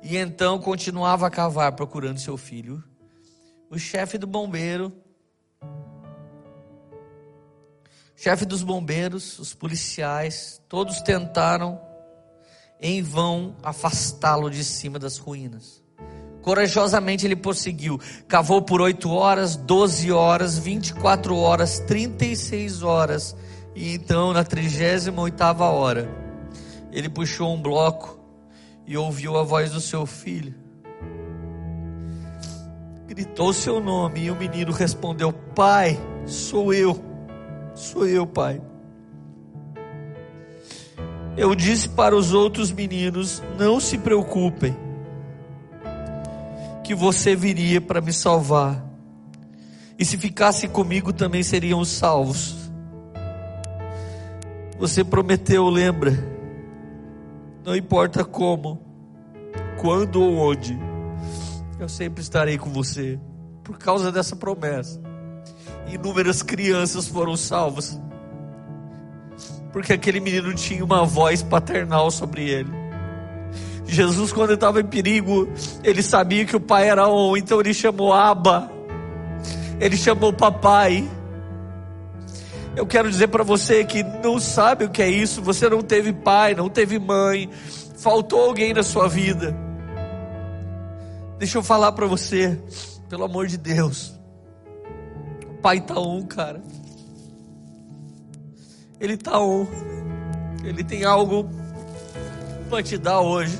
E 0.00 0.16
então 0.16 0.60
continuava 0.60 1.26
a 1.26 1.30
cavar 1.30 1.72
procurando 1.72 2.20
seu 2.20 2.36
filho. 2.36 2.80
O 3.68 3.80
chefe 3.80 4.16
do 4.16 4.28
bombeiro, 4.28 4.92
chefe 8.14 8.44
dos 8.44 8.62
bombeiros, 8.62 9.40
os 9.40 9.54
policiais, 9.54 10.62
todos 10.68 11.00
tentaram 11.02 11.80
em 12.80 13.02
vão 13.02 13.56
afastá-lo 13.60 14.48
de 14.48 14.62
cima 14.62 14.96
das 14.96 15.18
ruínas. 15.18 15.82
Corajosamente 16.42 17.26
ele 17.26 17.34
prosseguiu, 17.34 17.98
cavou 18.28 18.62
por 18.62 18.80
oito 18.80 19.10
horas, 19.10 19.56
doze 19.56 20.12
horas, 20.12 20.58
vinte 20.58 20.90
e 20.90 20.94
quatro 20.94 21.36
horas, 21.36 21.80
trinta 21.80 22.24
e 22.24 22.36
seis 22.36 22.84
horas, 22.84 23.34
e 23.74 23.94
então 23.94 24.32
na 24.32 24.44
trigésima 24.44 25.22
oitava 25.22 25.64
hora, 25.64 26.21
ele 26.92 27.08
puxou 27.08 27.52
um 27.52 27.60
bloco 27.60 28.20
e 28.86 28.96
ouviu 28.96 29.38
a 29.38 29.42
voz 29.42 29.70
do 29.72 29.80
seu 29.80 30.04
filho. 30.04 30.54
Gritou 33.06 33.52
seu 33.52 33.80
nome 33.80 34.24
e 34.24 34.30
o 34.30 34.36
menino 34.36 34.72
respondeu: 34.72 35.32
Pai, 35.32 35.98
sou 36.26 36.72
eu, 36.72 37.02
sou 37.74 38.06
eu, 38.06 38.26
pai. 38.26 38.60
Eu 41.36 41.54
disse 41.54 41.88
para 41.88 42.14
os 42.14 42.34
outros 42.34 42.70
meninos: 42.70 43.42
Não 43.58 43.80
se 43.80 43.96
preocupem, 43.96 44.76
que 46.84 46.94
você 46.94 47.34
viria 47.34 47.80
para 47.80 48.00
me 48.00 48.12
salvar. 48.12 48.84
E 49.98 50.04
se 50.04 50.18
ficasse 50.18 50.66
comigo 50.68 51.12
também 51.12 51.42
seriam 51.42 51.84
salvos. 51.84 52.56
Você 54.78 55.04
prometeu, 55.04 55.68
lembra? 55.68 56.31
Não 57.64 57.76
importa 57.76 58.24
como, 58.24 58.80
quando 59.80 60.20
ou 60.20 60.34
onde, 60.50 60.76
eu 61.78 61.88
sempre 61.88 62.20
estarei 62.20 62.58
com 62.58 62.70
você. 62.70 63.18
Por 63.62 63.78
causa 63.78 64.10
dessa 64.10 64.34
promessa, 64.34 65.00
inúmeras 65.86 66.42
crianças 66.42 67.06
foram 67.06 67.36
salvas, 67.36 68.00
porque 69.72 69.92
aquele 69.92 70.18
menino 70.18 70.52
tinha 70.54 70.84
uma 70.84 71.04
voz 71.04 71.42
paternal 71.42 72.10
sobre 72.10 72.48
ele. 72.48 72.70
Jesus, 73.86 74.32
quando 74.32 74.54
estava 74.54 74.80
em 74.80 74.86
perigo, 74.86 75.48
ele 75.84 76.02
sabia 76.02 76.44
que 76.44 76.56
o 76.56 76.60
pai 76.60 76.88
era 76.88 77.08
um, 77.08 77.36
então 77.36 77.60
ele 77.60 77.74
chamou 77.74 78.12
Abba, 78.12 78.70
ele 79.78 79.96
chamou 79.96 80.32
papai. 80.32 81.08
Eu 82.74 82.86
quero 82.86 83.10
dizer 83.10 83.28
para 83.28 83.44
você 83.44 83.84
que 83.84 84.02
não 84.02 84.40
sabe 84.40 84.86
o 84.86 84.90
que 84.90 85.02
é 85.02 85.08
isso, 85.08 85.42
você 85.42 85.68
não 85.68 85.82
teve 85.82 86.12
pai, 86.12 86.54
não 86.54 86.70
teve 86.70 86.98
mãe, 86.98 87.50
faltou 87.98 88.46
alguém 88.46 88.72
na 88.72 88.82
sua 88.82 89.08
vida. 89.08 89.54
Deixa 91.38 91.58
eu 91.58 91.62
falar 91.62 91.92
para 91.92 92.06
você, 92.06 92.58
pelo 93.10 93.24
amor 93.24 93.46
de 93.46 93.58
Deus. 93.58 94.18
O 95.50 95.54
pai 95.60 95.80
tá 95.80 96.00
um, 96.00 96.22
cara. 96.22 96.62
Ele 98.98 99.16
tá 99.16 99.38
um. 99.38 99.66
Ele 100.64 100.82
tem 100.82 101.04
algo 101.04 101.50
para 102.70 102.82
te 102.82 102.96
dar 102.96 103.20
hoje. 103.20 103.58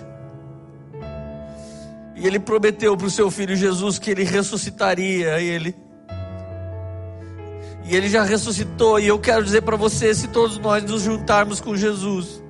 E 2.16 2.26
ele 2.26 2.38
prometeu 2.38 2.96
para 2.96 3.06
o 3.06 3.10
seu 3.10 3.30
filho 3.30 3.54
Jesus 3.56 3.98
que 3.98 4.10
ele 4.10 4.24
ressuscitaria 4.24 5.38
ele. 5.40 5.81
E 7.84 7.96
ele 7.96 8.08
já 8.08 8.22
ressuscitou. 8.22 8.98
E 9.00 9.08
eu 9.08 9.18
quero 9.18 9.44
dizer 9.44 9.62
para 9.62 9.76
você: 9.76 10.14
se 10.14 10.28
todos 10.28 10.58
nós 10.58 10.82
nos 10.84 11.02
juntarmos 11.02 11.60
com 11.60 11.76
Jesus, 11.76 12.42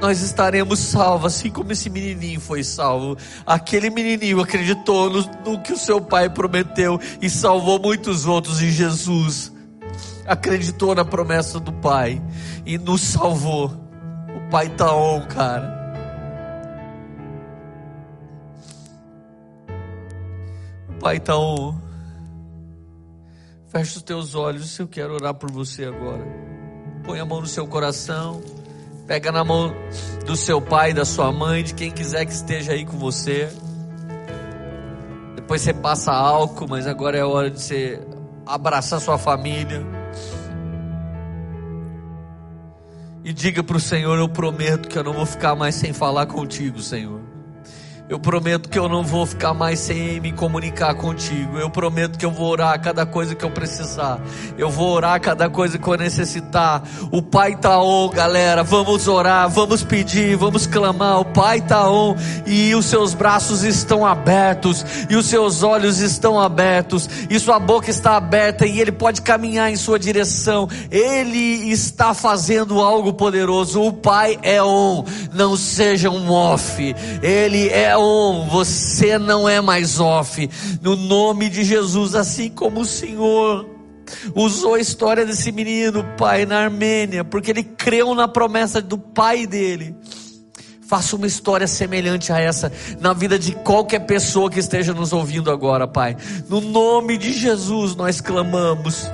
nós 0.00 0.20
estaremos 0.20 0.80
salvos, 0.80 1.34
assim 1.34 1.50
como 1.50 1.72
esse 1.72 1.88
menininho 1.88 2.40
foi 2.40 2.64
salvo. 2.64 3.16
Aquele 3.46 3.88
menininho 3.90 4.40
acreditou 4.40 5.08
no, 5.08 5.22
no 5.44 5.62
que 5.62 5.72
o 5.72 5.78
seu 5.78 6.00
pai 6.00 6.28
prometeu 6.28 7.00
e 7.22 7.30
salvou 7.30 7.78
muitos 7.78 8.26
outros 8.26 8.60
em 8.60 8.70
Jesus. 8.70 9.52
Acreditou 10.26 10.94
na 10.94 11.04
promessa 11.04 11.60
do 11.60 11.72
pai 11.72 12.20
e 12.66 12.76
nos 12.76 13.00
salvou. 13.02 13.66
O 14.36 14.50
pai 14.50 14.68
tá 14.70 14.94
on, 14.94 15.26
cara. 15.26 15.72
O 20.88 20.98
pai 21.00 21.20
tá 21.20 21.36
on. 21.36 21.84
Feche 23.74 23.96
os 23.96 24.02
teus 24.04 24.36
olhos, 24.36 24.78
eu 24.78 24.86
quero 24.86 25.14
orar 25.14 25.34
por 25.34 25.50
você 25.50 25.84
agora. 25.84 26.24
Põe 27.02 27.18
a 27.18 27.24
mão 27.24 27.40
no 27.40 27.46
seu 27.48 27.66
coração. 27.66 28.40
Pega 29.04 29.32
na 29.32 29.42
mão 29.42 29.74
do 30.24 30.36
seu 30.36 30.62
pai, 30.62 30.94
da 30.94 31.04
sua 31.04 31.32
mãe, 31.32 31.64
de 31.64 31.74
quem 31.74 31.90
quiser 31.90 32.24
que 32.24 32.32
esteja 32.32 32.70
aí 32.70 32.86
com 32.86 32.96
você. 32.96 33.48
Depois 35.34 35.60
você 35.60 35.74
passa 35.74 36.12
álcool, 36.12 36.68
mas 36.68 36.86
agora 36.86 37.18
é 37.18 37.24
hora 37.24 37.50
de 37.50 37.60
você 37.60 38.00
abraçar 38.46 39.00
sua 39.00 39.18
família. 39.18 39.84
E 43.24 43.32
diga 43.32 43.64
para 43.64 43.76
o 43.76 43.80
Senhor: 43.80 44.16
Eu 44.16 44.28
prometo 44.28 44.88
que 44.88 44.96
eu 44.96 45.02
não 45.02 45.14
vou 45.14 45.26
ficar 45.26 45.56
mais 45.56 45.74
sem 45.74 45.92
falar 45.92 46.26
contigo, 46.26 46.78
Senhor. 46.78 47.33
Eu 48.06 48.20
prometo 48.20 48.68
que 48.68 48.78
eu 48.78 48.86
não 48.86 49.02
vou 49.02 49.24
ficar 49.24 49.54
mais 49.54 49.78
sem 49.78 50.20
me 50.20 50.30
comunicar 50.30 50.94
contigo. 50.94 51.56
Eu 51.56 51.70
prometo 51.70 52.18
que 52.18 52.26
eu 52.26 52.30
vou 52.30 52.50
orar 52.50 52.78
cada 52.78 53.06
coisa 53.06 53.34
que 53.34 53.42
eu 53.42 53.50
precisar. 53.50 54.20
Eu 54.58 54.68
vou 54.68 54.90
orar 54.90 55.18
cada 55.22 55.48
coisa 55.48 55.78
que 55.78 55.88
eu 55.88 55.96
necessitar. 55.96 56.82
O 57.10 57.22
Pai 57.22 57.56
tá 57.56 57.80
on, 57.80 58.10
galera. 58.10 58.62
Vamos 58.62 59.08
orar, 59.08 59.48
vamos 59.48 59.82
pedir, 59.82 60.36
vamos 60.36 60.66
clamar. 60.66 61.20
O 61.20 61.24
Pai 61.24 61.62
tá 61.62 61.88
on 61.88 62.14
e 62.46 62.74
os 62.74 62.84
seus 62.84 63.14
braços 63.14 63.64
estão 63.64 64.04
abertos 64.04 64.84
e 65.08 65.16
os 65.16 65.24
seus 65.24 65.62
olhos 65.62 66.00
estão 66.00 66.38
abertos 66.38 67.08
e 67.30 67.40
sua 67.40 67.58
boca 67.58 67.88
está 67.88 68.18
aberta 68.18 68.66
e 68.66 68.82
ele 68.82 68.92
pode 68.92 69.22
caminhar 69.22 69.72
em 69.72 69.76
sua 69.76 69.98
direção. 69.98 70.68
Ele 70.90 71.70
está 71.70 72.12
fazendo 72.12 72.82
algo 72.82 73.14
poderoso. 73.14 73.80
O 73.80 73.94
Pai 73.94 74.38
é 74.42 74.62
on. 74.62 75.06
Não 75.32 75.56
seja 75.56 76.10
um 76.10 76.30
off. 76.30 76.94
Ele 77.22 77.70
é 77.70 77.93
on, 77.96 78.48
você 78.48 79.18
não 79.18 79.48
é 79.48 79.60
mais 79.60 80.00
off. 80.00 80.48
No 80.82 80.96
nome 80.96 81.48
de 81.48 81.64
Jesus, 81.64 82.14
assim 82.14 82.50
como 82.50 82.80
o 82.80 82.84
Senhor 82.84 83.68
usou 84.34 84.74
a 84.74 84.80
história 84.80 85.24
desse 85.24 85.50
menino, 85.50 86.04
pai, 86.16 86.46
na 86.46 86.60
Armênia, 86.60 87.24
porque 87.24 87.50
ele 87.50 87.62
creu 87.62 88.14
na 88.14 88.28
promessa 88.28 88.80
do 88.80 88.98
pai 88.98 89.46
dele. 89.46 89.94
Faça 90.86 91.16
uma 91.16 91.26
história 91.26 91.66
semelhante 91.66 92.32
a 92.32 92.38
essa 92.38 92.70
na 93.00 93.12
vida 93.14 93.38
de 93.38 93.52
qualquer 93.52 94.00
pessoa 94.00 94.50
que 94.50 94.60
esteja 94.60 94.92
nos 94.92 95.12
ouvindo 95.12 95.50
agora, 95.50 95.88
Pai. 95.88 96.14
No 96.48 96.60
nome 96.60 97.16
de 97.16 97.32
Jesus 97.32 97.96
nós 97.96 98.20
clamamos 98.20 99.10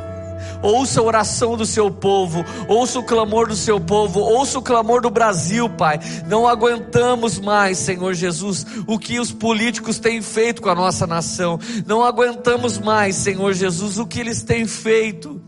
ouça 0.63 1.01
a 1.01 1.05
oração 1.05 1.57
do 1.57 1.67
seu 1.67 1.91
povo, 1.91 2.45
ouça 2.69 2.99
o 2.99 3.03
clamor 3.03 3.49
do 3.49 3.57
seu 3.57 3.81
povo, 3.81 4.21
ouça 4.21 4.59
o 4.59 4.63
clamor 4.63 5.01
do 5.01 5.11
Brasil, 5.11 5.69
Pai. 5.69 5.99
Não 6.27 6.47
aguentamos 6.47 7.39
mais, 7.39 7.79
Senhor 7.79 8.15
Jesus, 8.15 8.67
o 8.87 8.99
que 8.99 9.19
os 9.19 9.33
políticos 9.33 9.99
têm 9.99 10.23
feito 10.23 10.63
com 10.63 10.69
a 10.69 10.75
nossa 10.75 11.07
nação. 11.07 11.59
Não 11.87 12.03
aguentamos 12.05 12.79
mais, 12.79 13.17
Senhor 13.17 13.53
Jesus, 13.53 13.99
o 13.99 14.07
que 14.07 14.21
eles 14.21 14.43
têm 14.43 14.67
feito. 14.67 15.41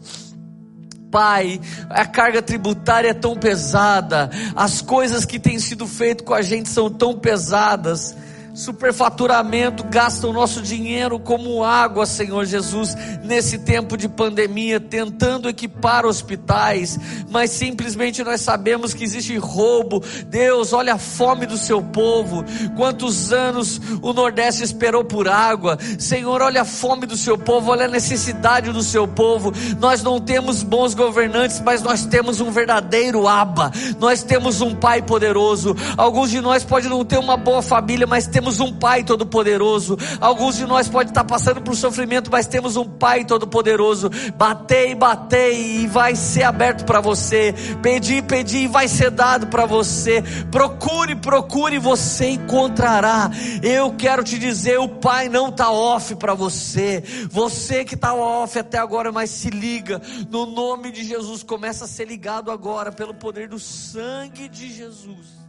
Pai, 1.11 1.61
a 1.90 2.07
carga 2.07 2.40
tributária 2.40 3.11
é 3.11 3.14
tão 3.14 3.37
pesada, 3.37 4.31
as 4.57 4.81
coisas 4.81 5.27
que 5.27 5.38
têm 5.38 5.59
sido 5.59 5.87
feitas 5.87 6.27
com 6.27 6.33
a 6.33 6.40
gente 6.40 6.70
são 6.70 6.88
tão 6.88 7.18
pesadas. 7.18 8.16
Superfaturamento, 8.55 9.85
gasta 9.85 10.27
o 10.27 10.33
nosso 10.33 10.61
dinheiro 10.61 11.19
como 11.19 11.65
água, 11.65 12.05
Senhor 12.05 12.45
Jesus, 12.45 12.95
nesse 13.25 13.59
tempo 13.59 13.97
de 13.97 14.09
pandemia, 14.09 14.79
tentando 14.79 15.49
equipar 15.49 16.05
hospitais, 16.05 16.99
mas 17.31 17.51
simplesmente 17.51 18.23
nós 18.23 18.41
sabemos 18.43 18.93
que 18.93 19.05
existe 19.05 19.37
roubo. 19.38 20.03
Deus, 20.27 20.73
olha 20.73 20.95
a 20.95 20.99
fome 20.99 21.47
do 21.47 21.57
seu 21.57 21.83
povo. 21.83 22.45
Quantos 22.77 23.33
anos 23.33 23.81
o 24.03 24.12
Nordeste 24.12 24.62
esperou 24.62 25.05
por 25.05 25.29
água? 25.29 25.79
Senhor, 25.99 26.43
olha 26.43 26.62
a 26.62 26.67
fome 26.67 27.07
do 27.07 27.17
seu 27.17 27.38
povo, 27.38 27.71
olha 27.71 27.87
a 27.87 27.88
necessidade 27.88 28.71
do 28.71 28.83
seu 28.83 29.09
povo. 29.09 29.53
Nós 29.79 30.03
não 30.03 30.21
temos 30.21 30.62
bons 30.62 30.95
governantes, 30.95 31.61
mas 31.61 31.83
nós 31.83 32.05
temos 32.05 32.41
um 32.41 32.51
verdadeiro 32.51 33.27
Aba. 33.27 33.73
Nós 33.99 34.23
temos 34.23 34.61
um 34.61 34.75
Pai 34.75 35.01
poderoso. 35.01 35.77
Alguns 35.97 36.31
de 36.31 36.41
nós 36.41 36.65
podem 36.65 36.91
não 36.91 37.05
ter 37.05 37.19
uma 37.19 37.37
boa 37.37 37.62
família, 37.62 38.07
mas 38.07 38.27
temos 38.27 38.42
temos 38.43 38.59
um 38.59 38.73
Pai 38.73 39.05
Todo-Poderoso. 39.05 39.97
Alguns 40.21 40.57
de 40.57 40.67
nós 40.67 40.89
podem 40.89 41.11
estar 41.11 41.23
passando 41.23 41.63
por 41.63 41.77
sofrimento, 41.77 42.29
mas 42.29 42.49
temos 42.49 42.75
um 42.75 42.85
Pai 42.85 43.25
Todo-Poderoso. 43.25 44.11
Batei, 44.35 44.97
batei 44.97 45.83
e 45.83 45.87
vai 45.87 46.17
ser 46.17 46.43
aberto 46.43 46.85
para 46.85 47.01
você. 47.01 47.55
Pedi, 47.81 48.21
pedi 48.21 48.65
e 48.65 48.67
vai 48.67 48.89
ser 48.89 49.13
dado 49.13 49.47
para 49.47 49.65
você. 49.65 50.25
Procure, 50.51 51.15
procure, 51.15 51.79
você 51.79 52.31
encontrará. 52.31 53.31
Eu 53.63 53.95
quero 53.95 54.25
te 54.25 54.37
dizer, 54.41 54.81
o 54.81 54.89
Pai 54.89 55.29
não 55.29 55.49
está 55.49 55.71
off 55.71 56.17
para 56.17 56.35
você. 56.35 57.05
Você 57.31 57.85
que 57.85 57.95
está 57.95 58.13
off 58.13 58.59
até 58.59 58.79
agora, 58.79 59.13
mas 59.13 59.31
se 59.31 59.51
liga. 59.51 60.03
No 60.29 60.47
nome 60.47 60.91
de 60.91 61.05
Jesus, 61.05 61.45
começa 61.45 61.85
a 61.85 61.89
ser 61.89 62.09
ligado 62.09 62.51
agora 62.51 62.91
pelo 62.91 63.15
poder 63.15 63.49
do 63.49 63.61
sangue 63.61 64.49
de 64.49 64.69
Jesus. 64.69 65.42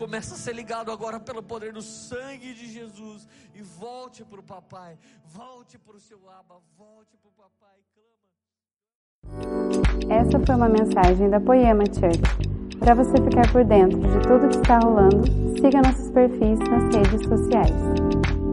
Começa 0.00 0.34
a 0.34 0.38
ser 0.38 0.54
ligado 0.54 0.90
agora 0.90 1.20
pelo 1.20 1.42
poder 1.42 1.74
do 1.74 1.82
sangue 1.82 2.54
de 2.54 2.72
Jesus. 2.72 3.28
E 3.54 3.60
volte 3.60 4.24
para 4.24 4.40
o 4.40 4.42
papai. 4.42 4.98
Volte 5.26 5.78
para 5.78 5.94
o 5.94 6.00
seu 6.00 6.18
aba. 6.30 6.56
Volte 6.78 7.18
para 7.18 7.28
o 7.28 7.32
papai. 7.32 7.76
Clama. 9.26 9.60
Essa 10.08 10.40
foi 10.40 10.54
uma 10.54 10.70
mensagem 10.70 11.28
da 11.28 11.38
Poema 11.38 11.84
Church. 11.84 12.18
Para 12.78 12.94
você 12.94 13.14
ficar 13.18 13.52
por 13.52 13.62
dentro 13.62 14.00
de 14.00 14.26
tudo 14.26 14.48
que 14.48 14.56
está 14.56 14.78
rolando, 14.78 15.22
siga 15.60 15.82
nossos 15.82 16.10
perfis 16.12 16.58
nas 16.60 16.94
redes 16.94 17.22
sociais. 17.28 18.49